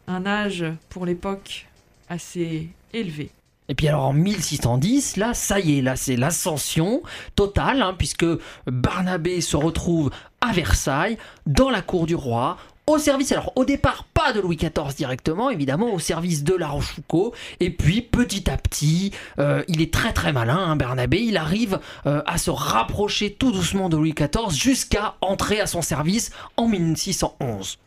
[0.06, 1.66] un âge pour l'époque
[2.10, 3.32] assez élevé.
[3.68, 7.02] Et puis alors en 1610, là, ça y est, là c'est l'ascension
[7.36, 8.26] totale, hein, puisque
[8.68, 14.04] Barnabé se retrouve à Versailles, dans la cour du roi, au service, alors au départ
[14.14, 18.58] pas de Louis XIV directement, évidemment, au service de la Rochefoucauld, et puis petit à
[18.58, 23.34] petit, euh, il est très très malin, hein, Barnabé, il arrive euh, à se rapprocher
[23.34, 27.80] tout doucement de Louis XIV jusqu'à entrer à son service en 1611.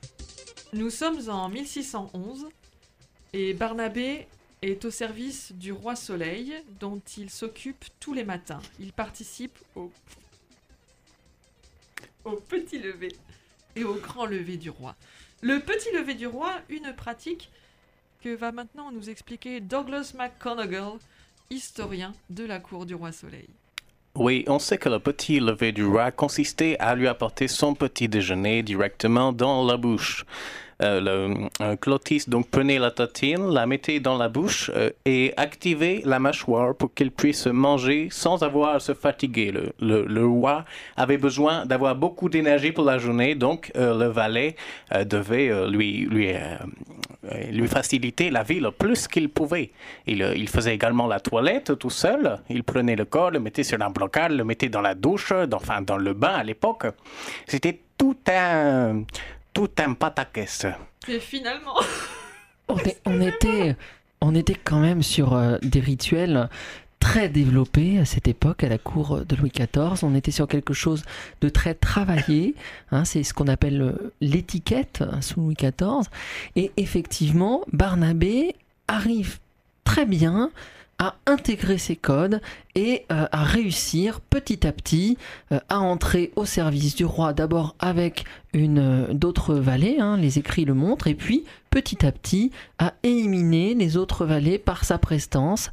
[0.72, 2.46] Nous sommes en 1611
[3.32, 4.26] et Barnabé
[4.62, 8.60] est au service du roi Soleil dont il s'occupe tous les matins.
[8.80, 9.90] Il participe au,
[12.24, 13.12] au petit lever
[13.76, 14.96] et au grand lever du roi.
[15.40, 17.50] Le petit lever du roi, une pratique
[18.22, 20.98] que va maintenant nous expliquer Douglas McConaughey,
[21.50, 23.48] historien de la cour du roi Soleil.
[24.16, 28.08] Oui, on sait que le petit lever du roi consistait à lui apporter son petit
[28.08, 30.24] déjeuner directement dans la bouche.
[30.80, 36.02] Euh, le Clotis donc prenait la tartine, la mettait dans la bouche euh, et activait
[36.04, 39.52] la mâchoire pour qu'il puisse manger sans avoir à se fatiguer.
[39.80, 40.64] Le, roi
[40.96, 44.54] avait besoin d'avoir beaucoup d'énergie pour la journée, donc euh, le valet
[45.06, 46.28] devait lui, lui,
[47.66, 49.70] faciliter la vie le plus qu'il pouvait.
[50.06, 52.38] Il, faisait également la toilette tout seul.
[52.50, 55.56] Il prenait le corps, le mettait sur un blocage, le mettait dans la douche, dans,
[55.56, 56.86] enfin dans le bain à l'époque.
[57.46, 59.02] C'était tout un,
[59.52, 60.66] tout un pataquès.
[61.08, 61.74] Et finalement,
[62.68, 63.76] on, est- on était,
[64.20, 66.48] on était quand même sur euh, des rituels
[67.00, 70.02] très développés à cette époque, à la cour de Louis XIV.
[70.02, 71.04] On était sur quelque chose
[71.40, 72.54] de très travaillé.
[72.90, 76.08] hein, c'est ce qu'on appelle euh, l'étiquette hein, sous Louis XIV.
[76.56, 78.54] Et effectivement, Barnabé
[78.88, 79.38] arrive
[79.84, 80.50] très bien
[80.98, 82.40] à intégrer ces codes
[82.74, 85.16] et euh, à réussir petit à petit
[85.52, 88.24] euh, à entrer au service du roi, d'abord avec
[88.56, 93.74] euh, d'autres valets, hein, les écrits le montrent, et puis petit à petit à éliminer
[93.74, 95.70] les autres valets par sa prestance,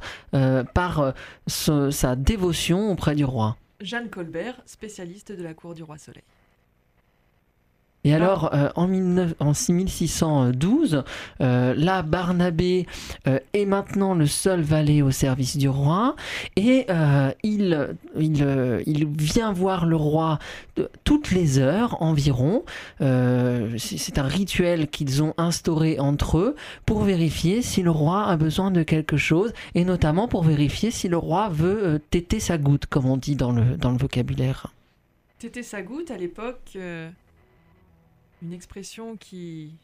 [0.74, 1.14] par
[1.46, 3.56] sa dévotion auprès du roi.
[3.80, 6.22] Jeanne Colbert, spécialiste de la cour du roi Soleil.
[8.06, 11.02] Et alors, euh, en, 19 en 1612,
[11.40, 12.86] euh, là, Barnabé
[13.26, 16.14] euh, est maintenant le seul valet au service du roi,
[16.54, 17.88] et euh, il,
[19.18, 20.38] vient voir le roi
[21.02, 22.64] toutes les heures environ.
[23.00, 28.70] C'est un rituel qu'ils ont instauré entre eux pour vérifier si le roi a besoin
[28.70, 33.06] de quelque chose, et notamment pour vérifier si le roi veut téter sa goutte, comme
[33.06, 34.72] on dit dans le, dans le vocabulaire.
[35.40, 36.78] Tété sa goutte, à l'époque,
[38.42, 39.74] une expression qui...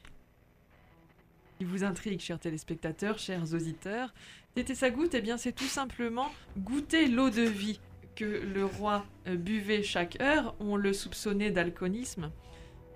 [1.60, 4.12] vous intrigue, chers téléspectateurs, chers auditeurs.
[4.54, 7.80] Tété sa goutte, eh bien, c'est tout simplement goûter l'eau de vie
[8.14, 10.54] que le roi euh, buvait chaque heure.
[10.60, 12.30] On le soupçonnait d'alcoolisme.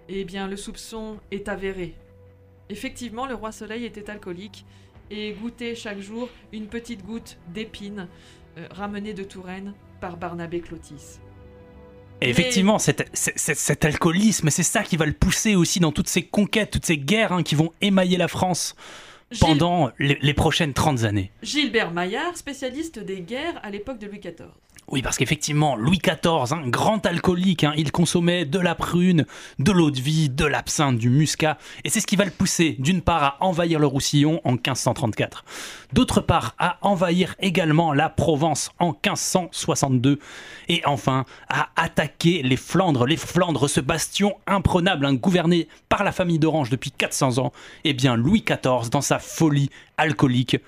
[0.09, 1.95] Eh bien, le soupçon est avéré.
[2.69, 4.67] Effectivement, le roi Soleil était alcoolique
[5.11, 8.09] et goûtait chaque jour une petite goutte d'épine
[8.59, 11.21] euh, ramenée de Touraine par Barnabé Clotis.
[12.23, 15.93] Et effectivement, cet, cet- cet- cet alcoolisme, c'est ça qui va le pousser aussi dans
[15.93, 18.75] toutes ces conquêtes, toutes ces guerres hein, qui vont émailler la France
[19.41, 21.31] pendant les, les prochaines 30 années.
[21.43, 24.49] Gilbert Maillard, spécialiste des guerres à l'époque de Louis XIV.
[24.89, 29.27] Oui, parce qu'effectivement, Louis XIV, un grand alcoolique, hein, il consommait de la prune,
[29.59, 32.77] de l'eau de vie, de l'absinthe, du muscat, et c'est ce qui va le pousser,
[32.79, 35.45] d'une part, à envahir le Roussillon en 1534,
[35.93, 40.21] d'autre part, à envahir également la Provence en 1562,
[40.69, 43.07] et enfin, à attaquer les Flandres.
[43.07, 47.93] Les Flandres, ce bastion imprenable, hein, gouverné par la famille d'Orange depuis 400 ans, eh
[47.93, 50.59] bien, Louis XIV, dans sa folie alcoolique,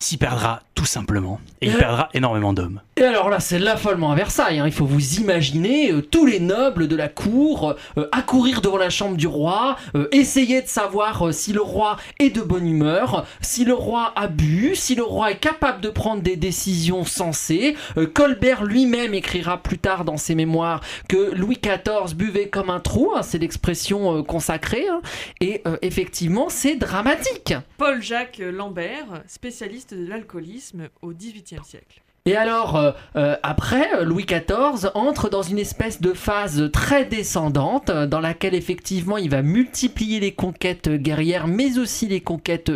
[0.00, 1.78] s'y perdra tout simplement, et il Euh.
[1.78, 2.80] perdra énormément d'hommes.
[2.96, 4.60] Et alors là, c'est l'affolement à Versailles.
[4.60, 4.66] hein.
[4.66, 8.90] Il faut vous imaginer euh, tous les nobles de la cour euh, accourir devant la
[8.90, 13.26] chambre du roi, euh, essayer de savoir euh, si le roi est de bonne humeur,
[13.40, 17.76] si le roi a bu, si le roi est capable de prendre des décisions sensées.
[17.96, 22.80] Euh, Colbert lui-même écrira plus tard dans ses mémoires que Louis XIV buvait comme un
[22.80, 23.12] trou.
[23.16, 24.86] hein, c'est l'expression euh, consacrée.
[24.88, 25.00] hein.
[25.40, 27.54] et euh, effectivement, c'est dramatique.
[27.78, 32.02] Paul-Jacques Lambert, spécialiste de l'alcoolisme au XVIIIe siècle.
[32.28, 37.06] Et alors, euh, euh, après, euh, Louis XIV entre dans une espèce de phase très
[37.06, 42.70] descendante, dans laquelle effectivement il va multiplier les conquêtes guerrières, mais aussi les conquêtes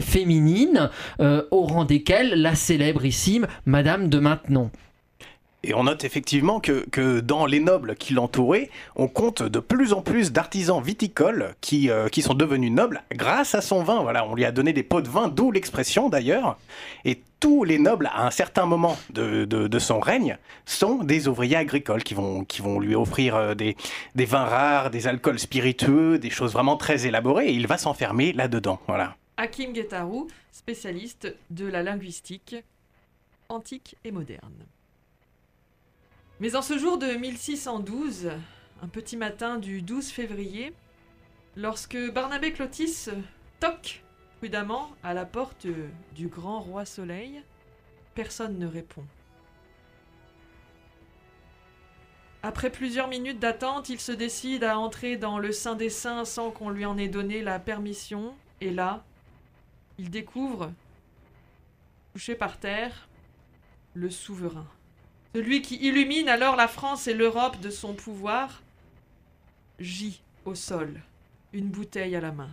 [0.00, 4.70] féminines, au rang desquelles la célébrissime Madame de Maintenon.
[5.62, 9.92] Et on note effectivement que, que dans les nobles qui l'entouraient, on compte de plus
[9.92, 14.00] en plus d'artisans viticoles qui, euh, qui sont devenus nobles grâce à son vin.
[14.02, 16.56] Voilà, on lui a donné des pots de vin, d'où l'expression d'ailleurs.
[17.04, 21.56] Et tous les nobles, à un certain moment de, de- son règne, sont des ouvriers
[21.56, 23.76] agricoles qui vont, qui vont lui offrir euh, des,
[24.14, 28.32] des vins rares, des alcools spiritueux, des choses vraiment très élaborées, et il va s'enfermer
[28.32, 28.78] là-dedans.
[28.86, 29.16] Voilà.
[29.36, 32.56] Hakim Guettarou, spécialiste de la linguistique
[33.48, 34.52] antique et moderne.
[36.40, 38.30] Mais en ce jour de 1612,
[38.82, 40.72] un petit matin du 12 février,
[41.54, 43.08] lorsque Barnabé Clotis
[43.60, 44.02] toque
[44.38, 45.66] prudemment à la porte
[46.14, 47.42] du grand roi Soleil,
[48.14, 49.04] personne ne répond.
[52.42, 56.50] Après plusieurs minutes d'attente, il se décide à entrer dans le Saint des Saints sans
[56.50, 59.04] qu'on lui en ait donné la permission, et là,
[59.98, 60.72] il découvre,
[62.14, 63.10] couché par terre,
[63.92, 64.66] le souverain.
[65.34, 68.62] Celui qui illumine alors la France et l'Europe de son pouvoir,
[69.78, 71.00] gît au sol,
[71.52, 72.50] une bouteille à la main.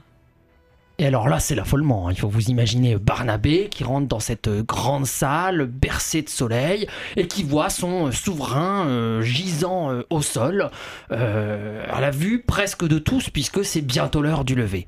[1.00, 2.08] Et alors là, c'est l'affolement.
[2.08, 2.12] hein.
[2.12, 7.28] Il faut vous imaginer Barnabé qui rentre dans cette grande salle bercée de soleil et
[7.28, 10.72] qui voit son souverain euh, gisant euh, au sol,
[11.12, 14.88] euh, à la vue presque de tous, puisque c'est bientôt l'heure du lever.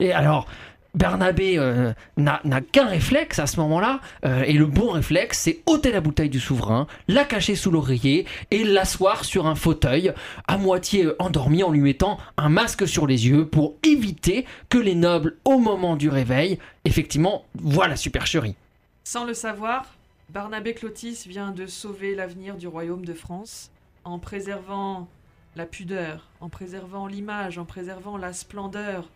[0.00, 0.46] Et alors,
[0.94, 5.90] Bernabé euh, n'a qu'un réflexe à ce moment-là, euh, et le bon réflexe, c'est ôter
[5.90, 10.12] la bouteille du souverain, la cacher sous l'oreiller et l'asseoir sur un fauteuil,
[10.46, 14.76] à moitié euh, endormi en lui mettant un masque sur les yeux pour éviter que
[14.76, 18.56] les nobles, au moment du réveil, effectivement, voient la supercherie.
[19.04, 19.86] Sans le savoir,
[20.28, 23.70] Barnabé Clotis vient de sauver l'avenir du royaume de France
[24.04, 25.08] en préservant
[25.56, 29.08] la pudeur, en préservant l'image, en préservant la splendeur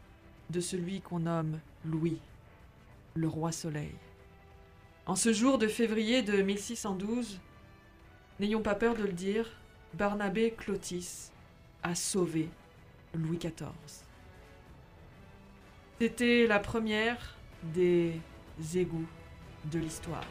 [0.50, 2.18] de celui qu'on nomme Louis,
[3.14, 3.92] le roi soleil.
[5.06, 7.40] En ce jour de février de 1612,
[8.40, 9.48] n'ayons pas peur de le dire,
[9.94, 11.30] Barnabé Clotis
[11.82, 12.48] a sauvé
[13.14, 14.04] Louis XIV.
[16.00, 18.20] C'était la première des
[18.74, 19.06] égouts
[19.70, 20.26] de l'histoire.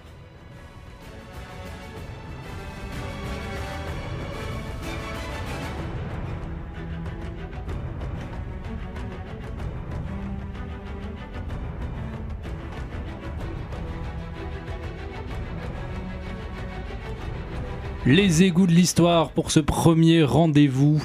[18.06, 21.04] Les égouts de l'histoire pour ce premier rendez-vous.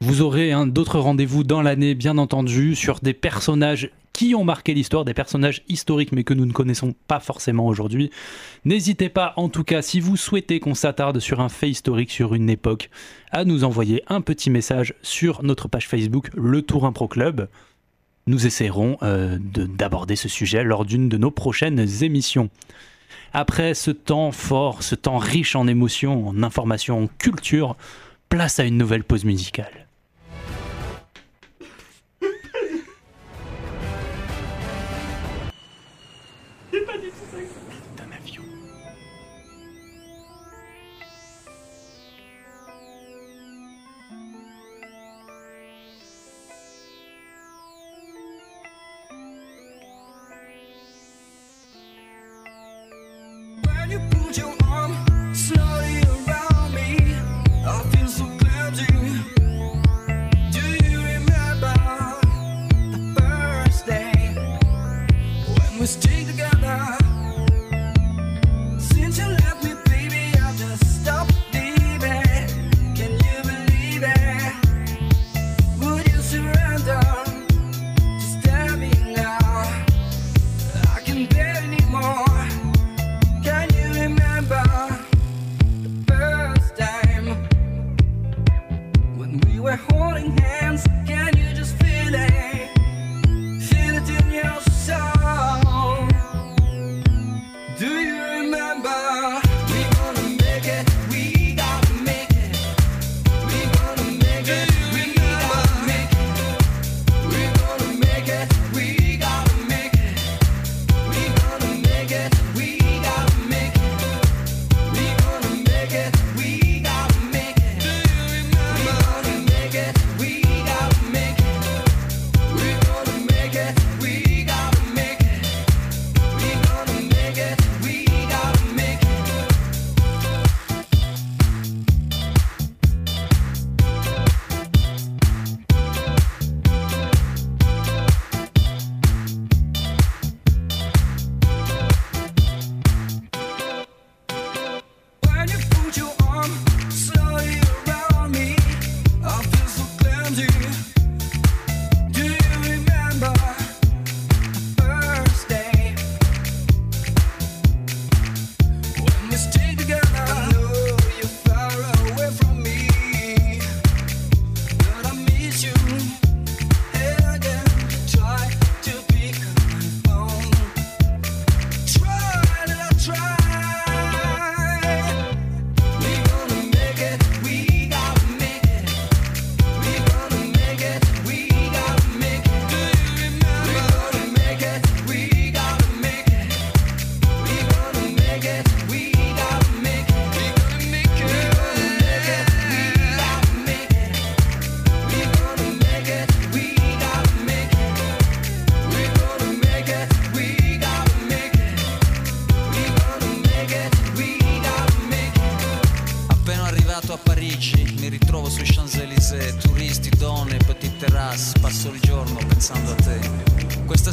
[0.00, 4.74] Vous aurez un d'autres rendez-vous dans l'année, bien entendu, sur des personnages qui ont marqué
[4.74, 8.10] l'histoire, des personnages historiques mais que nous ne connaissons pas forcément aujourd'hui.
[8.64, 12.34] N'hésitez pas, en tout cas, si vous souhaitez qu'on s'attarde sur un fait historique, sur
[12.34, 12.90] une époque,
[13.30, 17.48] à nous envoyer un petit message sur notre page Facebook, Le Tour Impro Club.
[18.26, 22.50] Nous essaierons euh, de- d'aborder ce sujet lors d'une de nos prochaines émissions.
[23.32, 27.76] Après ce temps fort, ce temps riche en émotions, en informations, en culture,
[28.28, 29.87] place à une nouvelle pause musicale.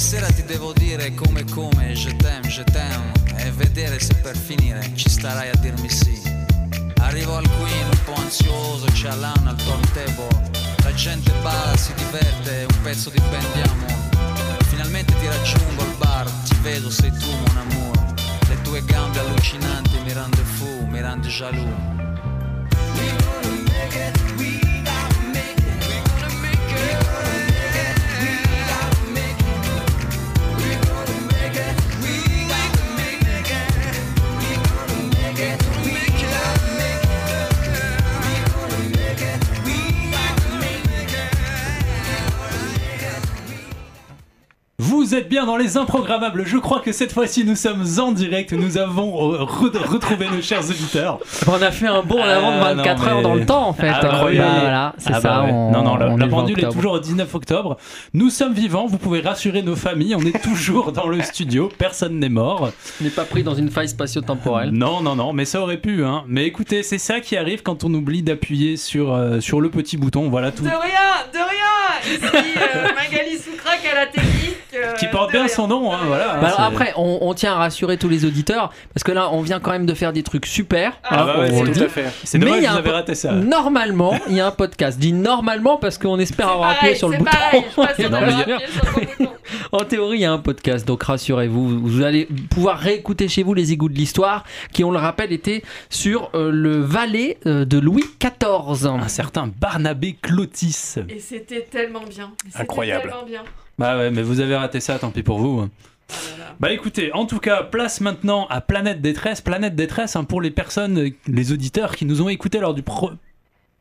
[0.06, 4.92] Sera ti devo dire come come, je t'aime, je t'aime, e vedere se per finire
[4.94, 6.22] ci starai a dirmi sì.
[7.00, 10.52] Arrivo al Queen un po' ansioso, c'è Alan al turntable,
[10.84, 13.88] la gente balla, si diverte, un pezzo di bendiamo.
[14.68, 18.14] Finalmente ti raggiungo al bar, ti vedo, sei tu mon amour.
[18.48, 21.96] Le tue gambe allucinanti mi rende fu, mi rende jaloux.
[45.06, 46.46] Vous êtes bien dans les improgrammables.
[46.48, 48.54] Je crois que cette fois-ci nous sommes en direct.
[48.54, 51.20] Nous avons euh, re- retrouvé nos chers auditeurs.
[51.48, 53.68] On a fait un bond en avant de Ah, 24 non, heures dans le temps
[53.68, 53.90] en fait.
[53.90, 54.48] Incroyable.
[54.52, 55.30] Bah, voilà, c'est Ah, ça.
[55.30, 55.52] bah ouais.
[55.52, 57.78] on- non, non, la, on la est le 20 pendule est toujours au 19 octobre.
[58.16, 58.88] Nous sommes vivants.
[58.88, 60.16] Vous pouvez rassurer nos familles.
[60.16, 61.70] On est toujours dans le studio.
[61.78, 62.72] Personne n'est mort.
[63.00, 64.72] On n'est pas pris dans une faille spatio-temporelle.
[64.72, 66.04] Non, non, non, mais ça aurait pu.
[66.04, 66.24] Hein.
[66.28, 69.98] Mais écoutez, c'est ça qui arrive quand on oublie d'appuyer sur, euh, sur le petit
[69.98, 70.30] bouton.
[70.32, 70.64] Voilà tout.
[70.64, 70.76] De rien,
[71.32, 72.20] de rien Ici,
[72.58, 74.56] euh, Magali Soucrac à la technique.
[74.98, 75.94] Qui porte bien son nom.
[75.94, 76.38] Hein, voilà.
[76.42, 79.42] Bah alors après, on, on tient à rassurer tous les auditeurs parce que là, on
[79.42, 80.94] vient quand même de faire des trucs super.
[81.04, 81.84] Ah hein, bah ouais, on c'est le tout dit.
[81.86, 82.06] à fait.
[82.24, 83.32] C'est dommage que vous avez raté ça.
[83.32, 85.00] Normalement, il y a un podcast.
[85.00, 87.32] Dis normalement parce qu'on espère avoir pareil, appuyé sur le bouton.
[87.98, 89.28] je Non, mais.
[89.72, 93.54] En théorie, il y a un podcast, donc rassurez-vous, vous allez pouvoir réécouter chez vous
[93.54, 97.78] les égouts de l'histoire, qui, on le rappelle, étaient sur euh, le valet euh, de
[97.78, 98.88] Louis XIV.
[98.88, 100.96] Un certain Barnabé Clotis.
[101.10, 102.32] Et c'était tellement bien.
[102.48, 103.04] C'était Incroyable.
[103.04, 103.44] tellement bien.
[103.78, 105.68] Bah ouais, mais vous avez raté ça, tant pis pour vous.
[106.60, 109.42] Bah écoutez, en tout cas, place maintenant à Planète Détresse.
[109.42, 112.84] Planète Détresse, hein, pour les personnes, les auditeurs qui nous ont écoutés lors du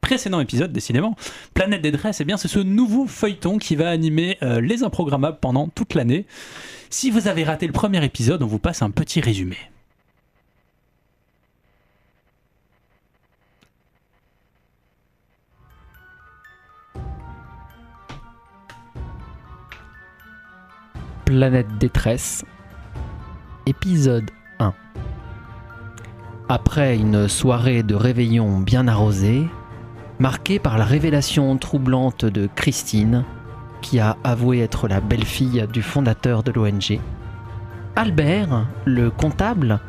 [0.00, 1.14] précédent épisode, décidément.
[1.54, 5.68] Planète Détresse, eh bien, c'est ce nouveau feuilleton qui va animer euh, les improgrammables pendant
[5.68, 6.26] toute l'année.
[6.90, 9.56] Si vous avez raté le premier épisode, on vous passe un petit résumé.
[21.36, 22.44] Planète détresse,
[23.66, 24.30] épisode
[24.60, 24.72] 1.
[26.48, 29.48] Après une soirée de réveillon bien arrosée,
[30.20, 33.24] marquée par la révélation troublante de Christine,
[33.82, 37.00] qui a avoué être la belle-fille du fondateur de l'ONG,
[37.96, 39.80] Albert, le comptable,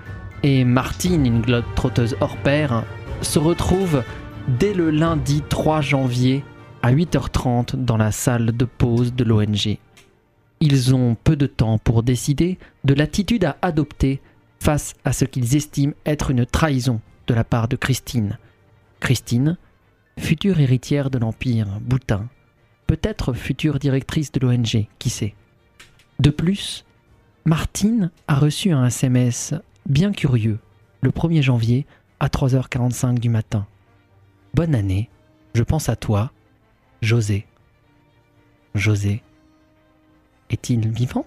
[0.42, 2.82] et Martine, une glotte trotteuse hors pair,
[3.22, 4.02] se retrouvent
[4.48, 6.44] dès le lundi 3 janvier
[6.82, 9.78] à 8h30 dans la salle de pause de l'ONG.
[10.60, 14.22] Ils ont peu de temps pour décider de l'attitude à adopter
[14.60, 18.38] face à ce qu'ils estiment être une trahison de la part de Christine.
[19.00, 19.58] Christine,
[20.18, 22.28] future héritière de l'Empire Boutin,
[22.88, 25.36] peut-être future directrice de l'ONG, qui sait.
[26.20, 26.86] De plus,
[27.46, 29.54] Martine a reçu un SMS
[29.88, 30.60] bien curieux
[31.02, 31.86] le 1er janvier
[32.20, 33.68] à 3h45 du matin.
[34.54, 35.10] Bonne année,
[35.54, 36.32] je pense à toi,
[37.02, 37.46] José.
[38.74, 39.22] José
[40.50, 41.26] est-il vivant?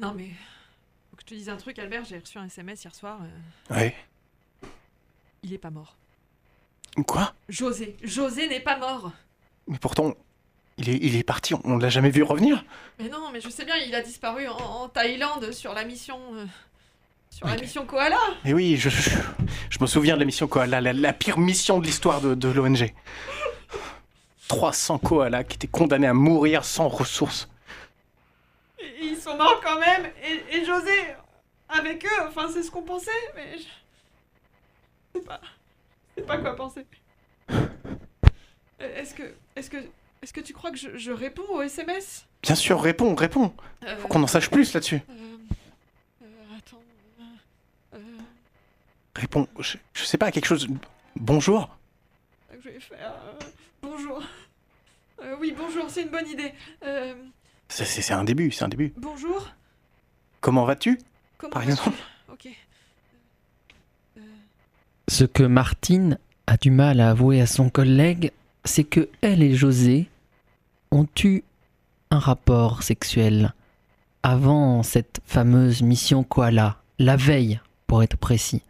[0.00, 0.28] Non mais,
[1.10, 2.04] faut que je te dise un truc, Albert.
[2.04, 3.18] J'ai reçu un SMS hier soir.
[3.22, 3.94] euh, Ouais.
[5.42, 5.96] il est pas mort.
[7.06, 7.34] Quoi?
[7.48, 9.12] José, José n'est pas mort.
[9.66, 10.14] Mais pourtant,
[10.78, 12.64] il est, il est parti, on, on l'a jamais vu revenir.
[12.98, 16.18] Mais non, mais je sais bien, il a disparu en, en Thaïlande sur la mission,
[16.34, 16.46] euh,
[17.30, 18.18] sur la mission Koala.
[18.44, 19.10] Mais oui, je, je,
[19.70, 22.48] je me souviens de la mission Koala, la, la pire mission de l'histoire de, de
[22.48, 22.92] l'ONG.
[24.48, 27.48] 300 koalas qui étaient condamnés à mourir sans ressources.
[28.80, 30.06] Et ils sont morts quand même.
[30.24, 30.92] Et, et José,
[31.68, 33.64] avec eux, enfin c'est ce qu'on pensait, mais je
[35.14, 35.40] je sais pas,
[36.16, 36.84] je sais pas quoi penser.
[37.50, 39.76] Euh, Est-ce que, est-ce que,
[40.22, 43.52] est-ce que tu crois que je, je réponds au SMS Bien sûr, réponds, réponds.
[43.84, 45.02] Euh, Faut qu'on en sache plus là-dessus.
[45.10, 45.36] euh,
[46.22, 46.26] euh,
[46.56, 46.82] attends.
[47.94, 47.98] euh,
[49.16, 50.68] Réponds, je, je sais pas, quelque chose.
[51.16, 51.68] Bonjour.
[52.52, 53.12] que je vais faire.
[53.26, 53.44] euh,
[53.82, 54.22] bonjour.
[55.22, 56.52] Euh, oui, bonjour, c'est une bonne idée.
[56.84, 57.14] Euh,
[57.68, 58.92] C'est- un début, c'est un début.
[58.96, 59.48] bonjour.
[60.40, 60.98] Comment vas-tu?
[61.36, 61.72] Comment Par vas-tu?
[61.72, 61.98] Exemple.
[62.32, 62.48] Ok.
[65.08, 68.30] Ce que Martine a du mal à avouer à son collègue,
[68.64, 70.08] c'est que elle et José
[70.90, 71.42] ont eu
[72.10, 73.54] un rapport sexuel
[74.22, 78.62] avant cette fameuse mission Koala, la veille pour être précis.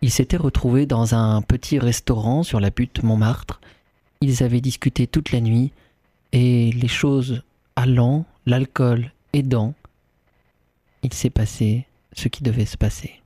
[0.00, 3.60] Ils s'étaient retrouvés dans un petit restaurant sur la butte Montmartre.
[4.20, 5.72] Ils avaient discuté toute la nuit
[6.32, 7.42] et les choses
[7.76, 9.74] allant, l'alcool aidant,
[11.02, 13.20] il s'est passé ce qui devait se passer.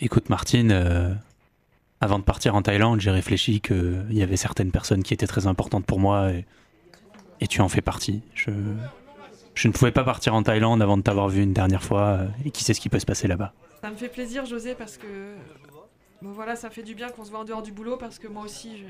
[0.00, 1.12] Écoute, Martine, euh,
[2.00, 5.46] avant de partir en Thaïlande, j'ai réfléchi qu'il y avait certaines personnes qui étaient très
[5.46, 6.46] importantes pour moi et,
[7.40, 8.22] et tu en fais partie.
[8.34, 8.50] Je,
[9.54, 12.28] je ne pouvais pas partir en Thaïlande avant de t'avoir vu une dernière fois euh,
[12.44, 13.52] et qui sait ce qui peut se passer là-bas.
[13.82, 15.34] Ça me fait plaisir, José, parce que.
[16.22, 18.28] Bon, voilà, ça fait du bien qu'on se voit en dehors du boulot, parce que
[18.28, 18.84] moi aussi, je.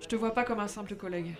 [0.00, 1.34] Je te vois pas comme un simple collègue.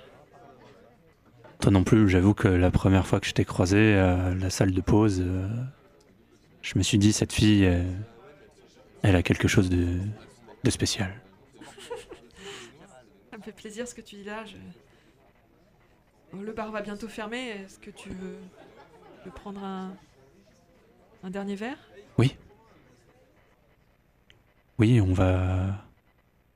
[1.61, 4.73] Toi non plus, j'avoue que la première fois que je t'ai croisé à la salle
[4.73, 5.49] de pause, euh,
[6.63, 7.83] je me suis dit, cette fille, euh,
[9.03, 9.99] elle a quelque chose de,
[10.63, 11.21] de spécial.
[13.31, 14.45] Ça me fait plaisir ce que tu dis là.
[14.45, 14.57] Je...
[16.33, 17.49] Bon, le bar va bientôt fermer.
[17.49, 18.39] Est-ce que tu veux,
[19.25, 19.93] veux prendre un...
[21.25, 21.79] un dernier verre?
[22.19, 22.37] Oui.
[24.79, 25.88] Oui, on va.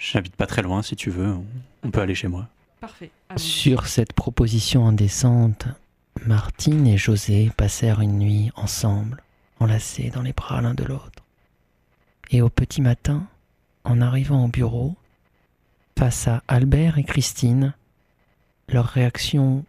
[0.03, 1.37] J'habite pas très loin si tu veux.
[1.85, 2.49] On, peut aller chez moi.
[2.81, 3.13] Parfait.
[3.37, 5.69] Sur cette proposition indécente,
[6.27, 9.23] Martine et José passèrent une nuit ensemble,
[9.61, 11.23] enlacés dans les bras l'un de l'autre.
[12.33, 13.29] Et au petit matin,
[13.85, 14.97] en arrivant au bureau,
[15.97, 17.73] face à Albert et Christine,
[18.69, 19.65] leur réaction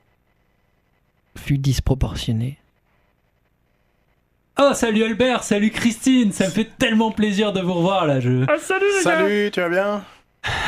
[1.38, 2.58] fut disproportionnée.
[4.60, 8.20] Oh, salut Albert, salut Christine, ça me fait tellement plaisir de vous revoir là.
[8.20, 8.46] Je...
[8.48, 10.04] Ah, salut les gars Salut, tu vas bien?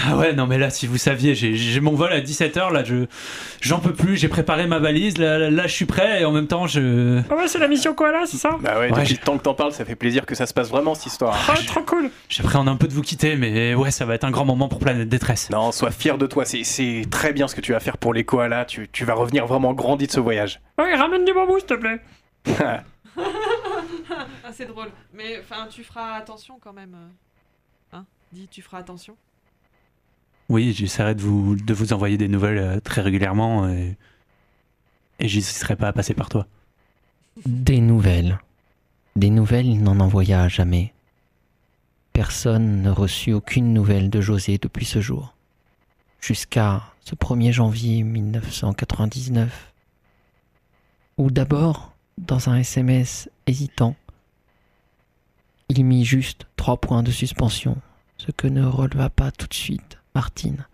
[0.07, 3.07] Ah ouais, non mais là, si vous saviez, j'ai- mon vol à 17h là, je
[3.59, 6.31] j'en peux plus, j'ai préparé ma valise, là, là, là, je suis prêt et en
[6.31, 7.21] même temps je...
[7.29, 8.57] Ah ouais, c'est la mission Koala, c'est ça?
[8.61, 10.45] Bah ouais, Ouais, depuis j'ai- le temps que t'en parles, ça fait plaisir que ça
[10.45, 11.37] se passe vraiment cette histoire.
[11.49, 14.31] Ah, trop cool J'appréhende un peu de vous quitter, mais ouais, ça va être un
[14.31, 15.49] grand moment pour Planète Détresse.
[15.49, 18.13] Non, sois fier de toi, c'est- c'est très bien ce que tu vas faire pour
[18.13, 20.61] les koalas, tu, tu vas revenir vraiment grandi de ce voyage.
[20.77, 21.99] Ouais, ramène du bambou, s'il te plaît
[23.17, 24.89] Ah, c'est drôle.
[25.13, 26.93] Mais enfin, tu feras attention quand même.
[26.95, 27.97] euh.
[27.97, 28.05] Hein?
[28.31, 29.15] Dis, tu feras attention.
[30.47, 33.97] Oui, j'essaierai de vous, de vous envoyer des nouvelles euh, très régulièrement et,
[35.19, 36.45] et j'hésiterai pas à passer par toi.
[37.45, 38.39] Des nouvelles.
[39.15, 40.93] Des nouvelles, il n'en envoya jamais.
[42.13, 45.33] Personne ne reçut aucune nouvelle de José depuis ce jour.
[46.21, 49.73] Jusqu'à ce 1er janvier 1999.
[51.17, 53.95] Où d'abord, dans un SMS hésitant,
[55.69, 57.77] il mit juste trois points de suspension,
[58.17, 60.65] ce que ne releva pas tout de suite Martine.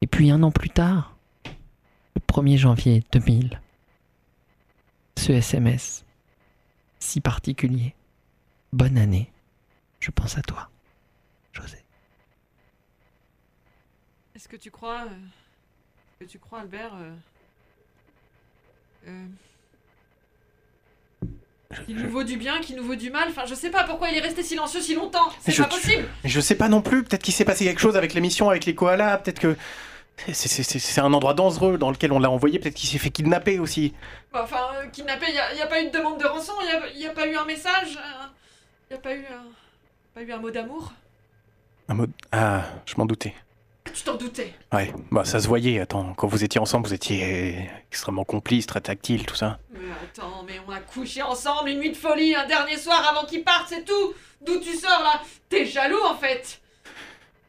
[0.00, 3.60] Et puis un an plus tard, le 1er janvier 2000,
[5.18, 6.04] ce SMS
[7.00, 7.94] si particulier.
[8.72, 9.30] Bonne année.
[10.00, 10.70] Je pense à toi,
[11.52, 11.78] José.
[14.34, 15.04] Est-ce que tu crois.
[15.06, 15.16] euh,
[16.20, 16.94] que tu crois, Albert.
[16.94, 17.14] euh,
[19.06, 19.26] euh,
[21.84, 23.28] Qu'il nous vaut du bien, qu'il nous vaut du mal.
[23.28, 25.28] Enfin, je sais pas pourquoi il est resté silencieux si longtemps.
[25.40, 26.08] C'est je- pas possible.
[26.24, 28.64] Mais Je sais pas non plus, peut-être qu'il s'est passé quelque chose avec l'émission, avec
[28.64, 29.54] les koalas, peut-être que
[30.32, 33.92] c'est- un endroit dangereux dans lequel on l'a envoyé, peut-être qu'il s'est fait kidnapper aussi.
[34.32, 36.54] Bah, Enfin, euh, kidnappé, il y, a pas eu de demande de rançon,
[36.94, 37.98] il y a, pas eu un message,
[38.90, 39.44] il y a pas eu un,
[40.14, 40.92] pas eu un mot d'amour.
[41.90, 42.10] Un mode...
[42.32, 43.34] Ah, je m'en doutais.
[43.94, 44.52] Tu t'en doutais.
[44.72, 48.80] Ouais, bah ça se voyait, attends, quand vous étiez ensemble, vous étiez extrêmement complices, très
[48.80, 49.58] tactiles, tout ça.
[49.72, 53.26] Mais attends, mais on a couché ensemble une nuit de folie, un dernier soir avant
[53.26, 54.14] qu'il parte, c'est tout.
[54.40, 55.20] D'où tu sors là?
[55.48, 56.60] T'es jaloux en fait.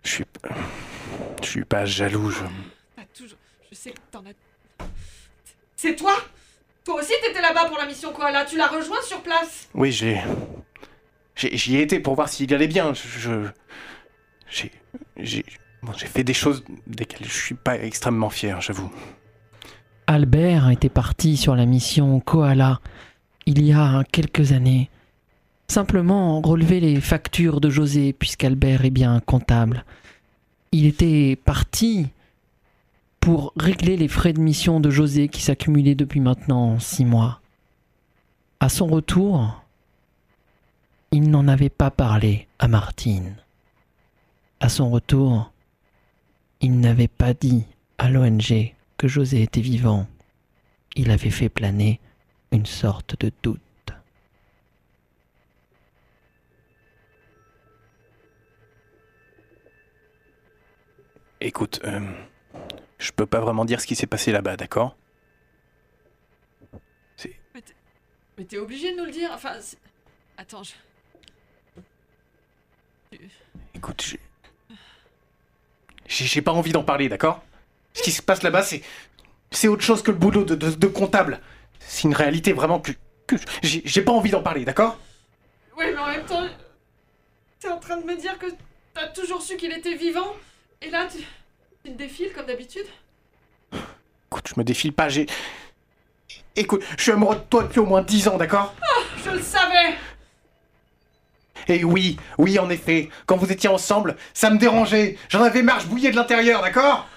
[0.04, 0.26] Je suis...
[1.44, 2.40] Je suis pas jaloux, je...
[2.96, 3.38] T'as toujours,
[3.70, 4.86] je sais que t'en as.
[5.76, 6.16] C'est toi?
[6.84, 9.70] Toi aussi t'étais là-bas pour la mission Koala, tu l'as rejoint sur place?
[9.74, 10.20] Oui, j'ai...
[11.36, 13.48] J'y ai été pour voir s'il allait bien, je-
[14.50, 14.72] J'ai...
[15.18, 15.46] J'ai...
[15.98, 18.92] J'ai fait des choses desquelles je suis pas extrêmement fier, j'avoue.
[20.08, 22.80] Albert était parti sur la mission Koala
[23.46, 24.90] il y a quelques années.
[25.68, 29.86] Simplement relever les factures de José, puisqu'Albert est bien comptable.
[30.72, 32.10] Il était parti
[33.20, 37.42] pour régler les frais de mission de José qui s'accumulaient depuis maintenant six mois.
[38.60, 39.64] À son retour,
[41.12, 43.36] il n'en avait pas parlé à Martine.
[44.60, 45.52] À son retour,
[46.62, 47.66] il n'avait pas dit
[47.98, 50.08] à l'ONG que José était vivant.
[50.96, 52.00] Il avait fait planer
[52.52, 53.62] une sorte de doute.
[61.42, 62.02] Écoute, euh,
[62.98, 64.98] je peux pas vraiment dire ce qui s'est passé là-bas, d'accord?
[68.40, 69.32] Mais t'es obligé de nous le dire.
[69.34, 69.60] Enfin,
[70.38, 70.72] attends, je.
[73.74, 74.20] Écoute, j'ai...
[76.10, 77.42] J'ai pas envie d'en parler, d'accord?
[77.94, 78.82] Ce qui se passe là-bas, c'est...
[79.52, 81.40] C'est autre chose que le boulot de, de- de comptable.
[81.80, 82.92] C'est une réalité vraiment que...
[83.28, 84.98] que j'ai pas envie d'en parler, d'accord?
[85.78, 86.46] Oui, mais en même temps,
[87.60, 88.48] t'es en train de me dire que
[88.94, 90.36] t'as toujours su qu'il était vivant,
[90.82, 91.20] et là, tu,
[91.86, 92.86] tu te défiles comme d'habitude?
[93.74, 95.26] Écoute, je me défile pas, j'ai...
[96.56, 98.74] Écoute, je suis amoureux de toi depuis au moins 10 ans, d'accord?
[99.24, 99.96] Je le savais.
[101.70, 105.18] Et oui, oui, en effet, quand vous étiez ensemble, ça me dérangeait.
[105.30, 107.08] J'en avais marre, je bouillais de l'intérieur, d'accord?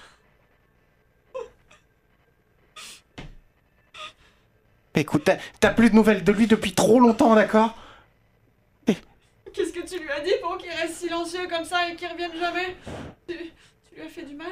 [4.95, 7.75] Écoute, t'as- t'as plus de nouvelles de lui depuis trop longtemps, d'accord?
[9.53, 12.31] Qu'est-ce que tu lui as dit pour qu'il reste silencieux comme ça et qu'il revienne
[12.39, 12.75] jamais?
[13.27, 14.47] Tu, tu lui as fait du mal?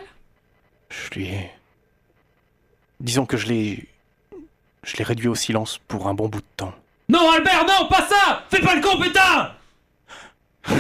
[0.90, 1.52] Je lui ai...
[3.00, 3.88] Disons que je l'ai...
[4.84, 6.74] Je l'ai réduit au silence pour un bon bout de temps.
[7.10, 8.44] Non, Albert, non, pas ça!
[8.52, 9.56] Fais pas le con, putain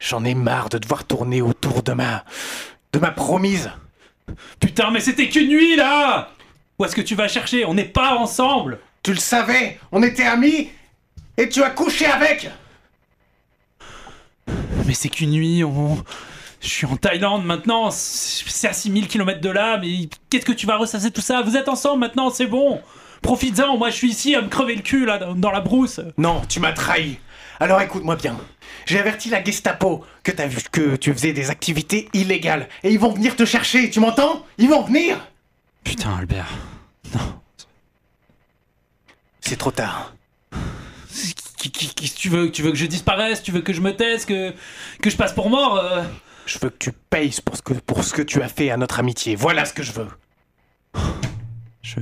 [0.00, 2.24] J'en ai marre de devoir tourner autour de ma...
[2.92, 3.70] de ma promise.
[4.60, 6.30] Putain, mais c'était qu'une nuit, là
[6.78, 7.64] Où est-ce que tu vas chercher?
[7.64, 10.70] On n'est pas ensemble Tu le savais, on était amis,
[11.36, 12.50] et tu as couché avec
[14.84, 16.02] Mais c'est qu'une nuit, on...
[16.60, 20.66] Je suis en Thaïlande maintenant, c'est à 6000 km de là, mais qu'est-ce que tu
[20.66, 21.42] vas ressasser tout ça?
[21.42, 22.80] Vous êtes ensemble maintenant, c'est bon
[23.22, 26.00] Profites-en, moi je suis ici à me crever le cul là, dans dans la brousse.
[26.16, 27.18] Non, tu m'as trahi.
[27.60, 28.36] Alors écoute-moi bien.
[28.86, 32.68] J'ai averti la Gestapo que, t'as vu, que tu faisais des activités illégales.
[32.82, 34.44] Et ils vont venir te chercher, tu m'entends?
[34.58, 35.18] Ils vont venir
[35.84, 36.48] Putain, Albert.
[39.40, 40.14] C'est trop tard.
[41.56, 43.42] Qui, qui- qui- tu, veux, tu veux que je disparaisse?
[43.42, 44.24] Tu veux que je me taise?
[44.24, 44.52] Que,
[45.02, 45.78] que je passe pour mort?
[45.78, 46.02] Euh
[46.46, 48.76] Je veux que tu payes pour ce que, pour ce que tu as fait à
[48.76, 49.34] notre amitié.
[49.36, 50.08] Voilà ce que je veux.
[51.82, 52.00] Je.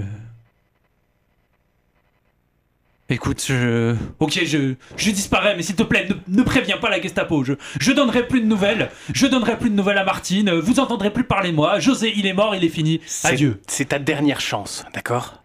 [3.15, 3.95] Écoute, je.
[4.19, 7.45] Ok, je, je disparais, mais s'il te plaît, ne, ne préviens pas la Gestapo.
[7.45, 8.91] Je, je donnerai plus de nouvelles.
[9.13, 10.51] Je donnerai plus de nouvelles à Martine.
[10.51, 11.79] Vous entendrez plus parler de moi.
[11.79, 13.01] José, il est mort, il est fini.
[13.07, 13.63] C'est- Adieu.
[13.69, 15.45] C'est ta dernière chance, d'accord?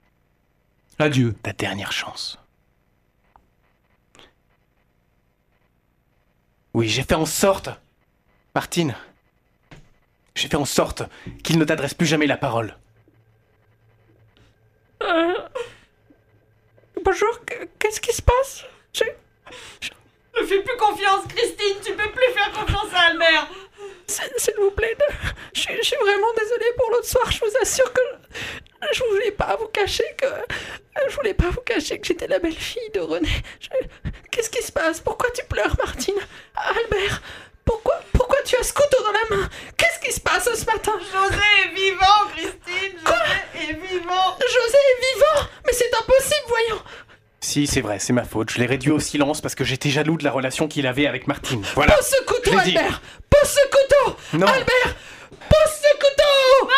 [0.97, 1.35] Adieu.
[1.43, 2.39] Ta dernière chance.
[6.73, 7.69] Oui, j'ai fait en sorte,
[8.55, 8.95] Martine,
[10.33, 11.03] j'ai fait en sorte
[11.43, 12.75] qu'il ne t'adresse plus jamais la parole.
[17.03, 18.63] Bonjour, qu- qu'est-ce qui se passe?
[18.93, 19.15] J'ai-
[20.39, 23.47] Ne fais plus confiance, Christine, tu peux plus faire confiance à Albert.
[24.07, 25.15] S'il vous plaît, ne-
[25.53, 27.29] je suis- je suis vraiment désolée pour l'autre soir.
[27.31, 30.25] Je vous assure que je, je voulais pas vous cacher que
[31.09, 33.29] je voulais pas vous cacher que j'étais la belle-fille de René.
[33.59, 34.99] Je- Qu'est-ce qui se passe?
[35.01, 36.15] Pourquoi tu pleures, Martine?
[36.55, 37.21] Albert,
[37.65, 37.99] pourquoi
[38.49, 39.49] tu as ce couteau dans la main?
[39.77, 40.93] Qu'est-ce qui se passe ce matin?
[40.97, 42.97] José est vivant, Christine.
[43.05, 44.37] José est vivant.
[44.39, 45.47] José est vivant?
[45.67, 46.81] Mais c'est impossible, voyons.
[47.41, 48.49] Si, c'est vrai, c'est ma faute.
[48.49, 51.27] Je l'ai réduit au silence parce que j'étais jaloux de la relation qu'il avait avec
[51.27, 51.63] Martine.
[51.75, 51.95] Voilà.
[51.95, 52.57] Pose ce couteau.
[52.57, 54.47] Albert Pose ce couteau Non.
[54.47, 54.95] Albert
[55.47, 56.69] Pose ce couteau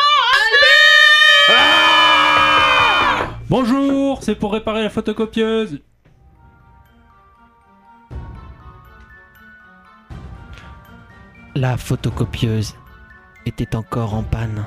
[3.50, 5.80] Bonjour, c'est pour réparer la photocopieuse.
[11.56, 12.76] La photocopieuse
[13.46, 14.64] était encore en panne.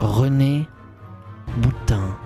[0.00, 0.66] René
[1.58, 2.16] Boutin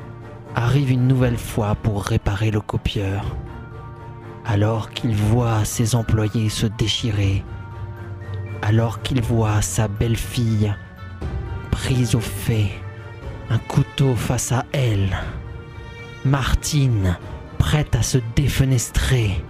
[0.54, 3.24] arrive une nouvelle fois pour réparer le copieur.
[4.44, 7.44] Alors qu'il voit ses employés se déchirer,
[8.62, 10.72] alors qu'il voit sa belle-fille
[11.72, 12.70] prise au fait,
[13.50, 15.18] un couteau face à elle,
[16.24, 17.18] Martine
[17.58, 19.44] prête à se défenestrer,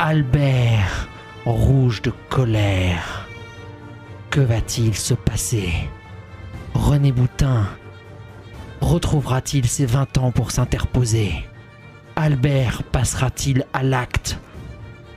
[0.00, 1.08] Albert
[1.44, 3.28] rouge de colère.
[4.30, 5.70] Que va-t-il se passer?
[6.74, 7.66] René Boutin
[8.80, 11.32] retrouvera-t-il ses 20 ans pour s'interposer?
[12.16, 14.38] Albert passera-t-il à l'acte?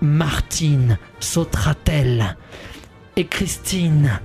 [0.02, 2.38] Martine sautera-t-elle?
[3.16, 4.20] Et Christine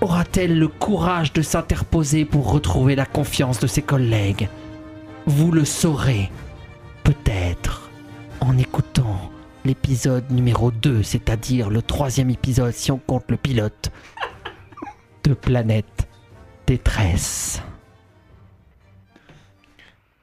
[0.00, 4.48] aura-t-elle le courage de s'interposer pour retrouver la confiance de ses collègues?
[5.26, 6.30] Vous le saurez,
[7.04, 7.90] peut-être,
[8.40, 9.30] en écoutant
[9.64, 13.90] l'épisode numéro 2, c'est-à-dire le troisième épisode si on compte le pilote
[15.24, 16.08] de Planète
[16.66, 17.62] Détresse.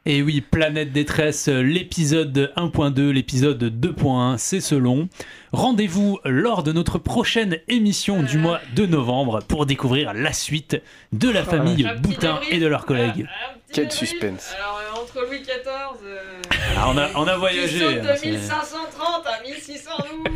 [0.09, 5.09] Et oui, Planète Détresse, l'épisode 1.2, l'épisode 2.1, c'est selon.
[5.51, 10.81] Rendez-vous lors de notre prochaine émission du mois de novembre pour découvrir la suite
[11.11, 13.27] de la famille Boutin et de leurs collègues.
[13.73, 14.53] Quel suspense.
[14.55, 15.57] Alors, euh, entre Louis XIV,
[16.05, 16.36] euh,
[16.79, 17.79] Ah, on, a, on a qui voyagé.
[17.79, 20.27] saute hein, de c'est- 1530 à 1612,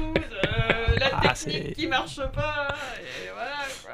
[0.48, 2.68] euh, la Ah, technique qui marche pas,
[3.00, 3.52] et voilà
[3.84, 3.92] quoi.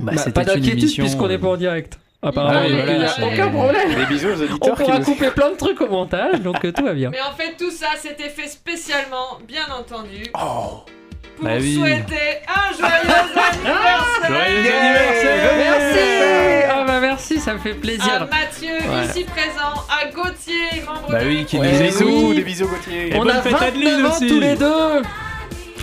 [0.00, 1.98] Bah, Bah, pas d'inquiétude émission, puisqu'on n'est pas euh, en direct.
[2.20, 3.94] Ah Apparemment, il voilà, n'y a aucun problème.
[3.94, 6.64] Des bisous aux On auditeurs qui pourra nous couper plein de trucs au montage, donc
[6.64, 7.10] euh, tout va bien.
[7.10, 10.82] Mais en fait, tout ça, c'était fait spécialement, bien entendu, Oh
[11.38, 11.74] pour Bah oui.
[11.76, 12.94] souhaiter un joyeux
[13.50, 18.28] anniversaire Joyeux anniversaire Merci Ah bah merci, ça me fait à plaisir.
[18.30, 19.04] Mathieu, Ouais.
[19.06, 21.98] ici présent, à Gauthier, membre Bah de oui, qui Ouais, nous Des écoute.
[22.06, 22.34] bisous, oui.
[22.36, 23.08] des bisous Gauthier.
[23.14, 24.26] Et On bonne a fête à Adeline 29 ans aussi.
[24.28, 25.02] tous les deux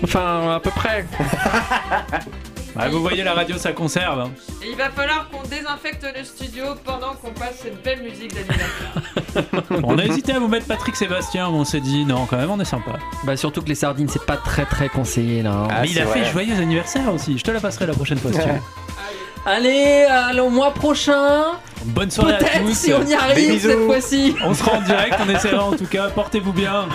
[0.04, 1.06] Enfin, à peu près.
[2.76, 4.20] Bah, vous voyez, la radio, ça conserve.
[4.20, 4.32] hein.
[4.64, 9.64] Et il va falloir qu'on désinfecte le studio pendant qu'on passe cette belle musique d'anniversaire.
[9.84, 12.50] On a hésité à vous mettre Patrick Sébastien, mais on s'est dit non, quand même,
[12.52, 12.92] on est sympa.
[13.24, 15.52] Bah surtout que les sardines, c'est pas très très conseillé là.
[15.52, 15.68] hein.
[15.70, 16.32] Ah, mais il c'est a fait vrai.
[16.32, 17.38] joyeux anniversaire aussi.
[17.38, 18.54] Je te la passerai la prochaine fois si tu veux.
[19.48, 21.44] Allez, allez, au mois prochain
[21.86, 22.74] Bonne soirée à Peut-être tous.
[22.74, 23.70] si on y arrive bisous.
[23.70, 26.10] cette fois-ci On sera en direct, on essaiera en tout cas.
[26.10, 26.88] Portez-vous bien.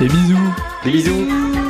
[0.00, 0.54] Des bisous.
[0.84, 1.65] Des bisous.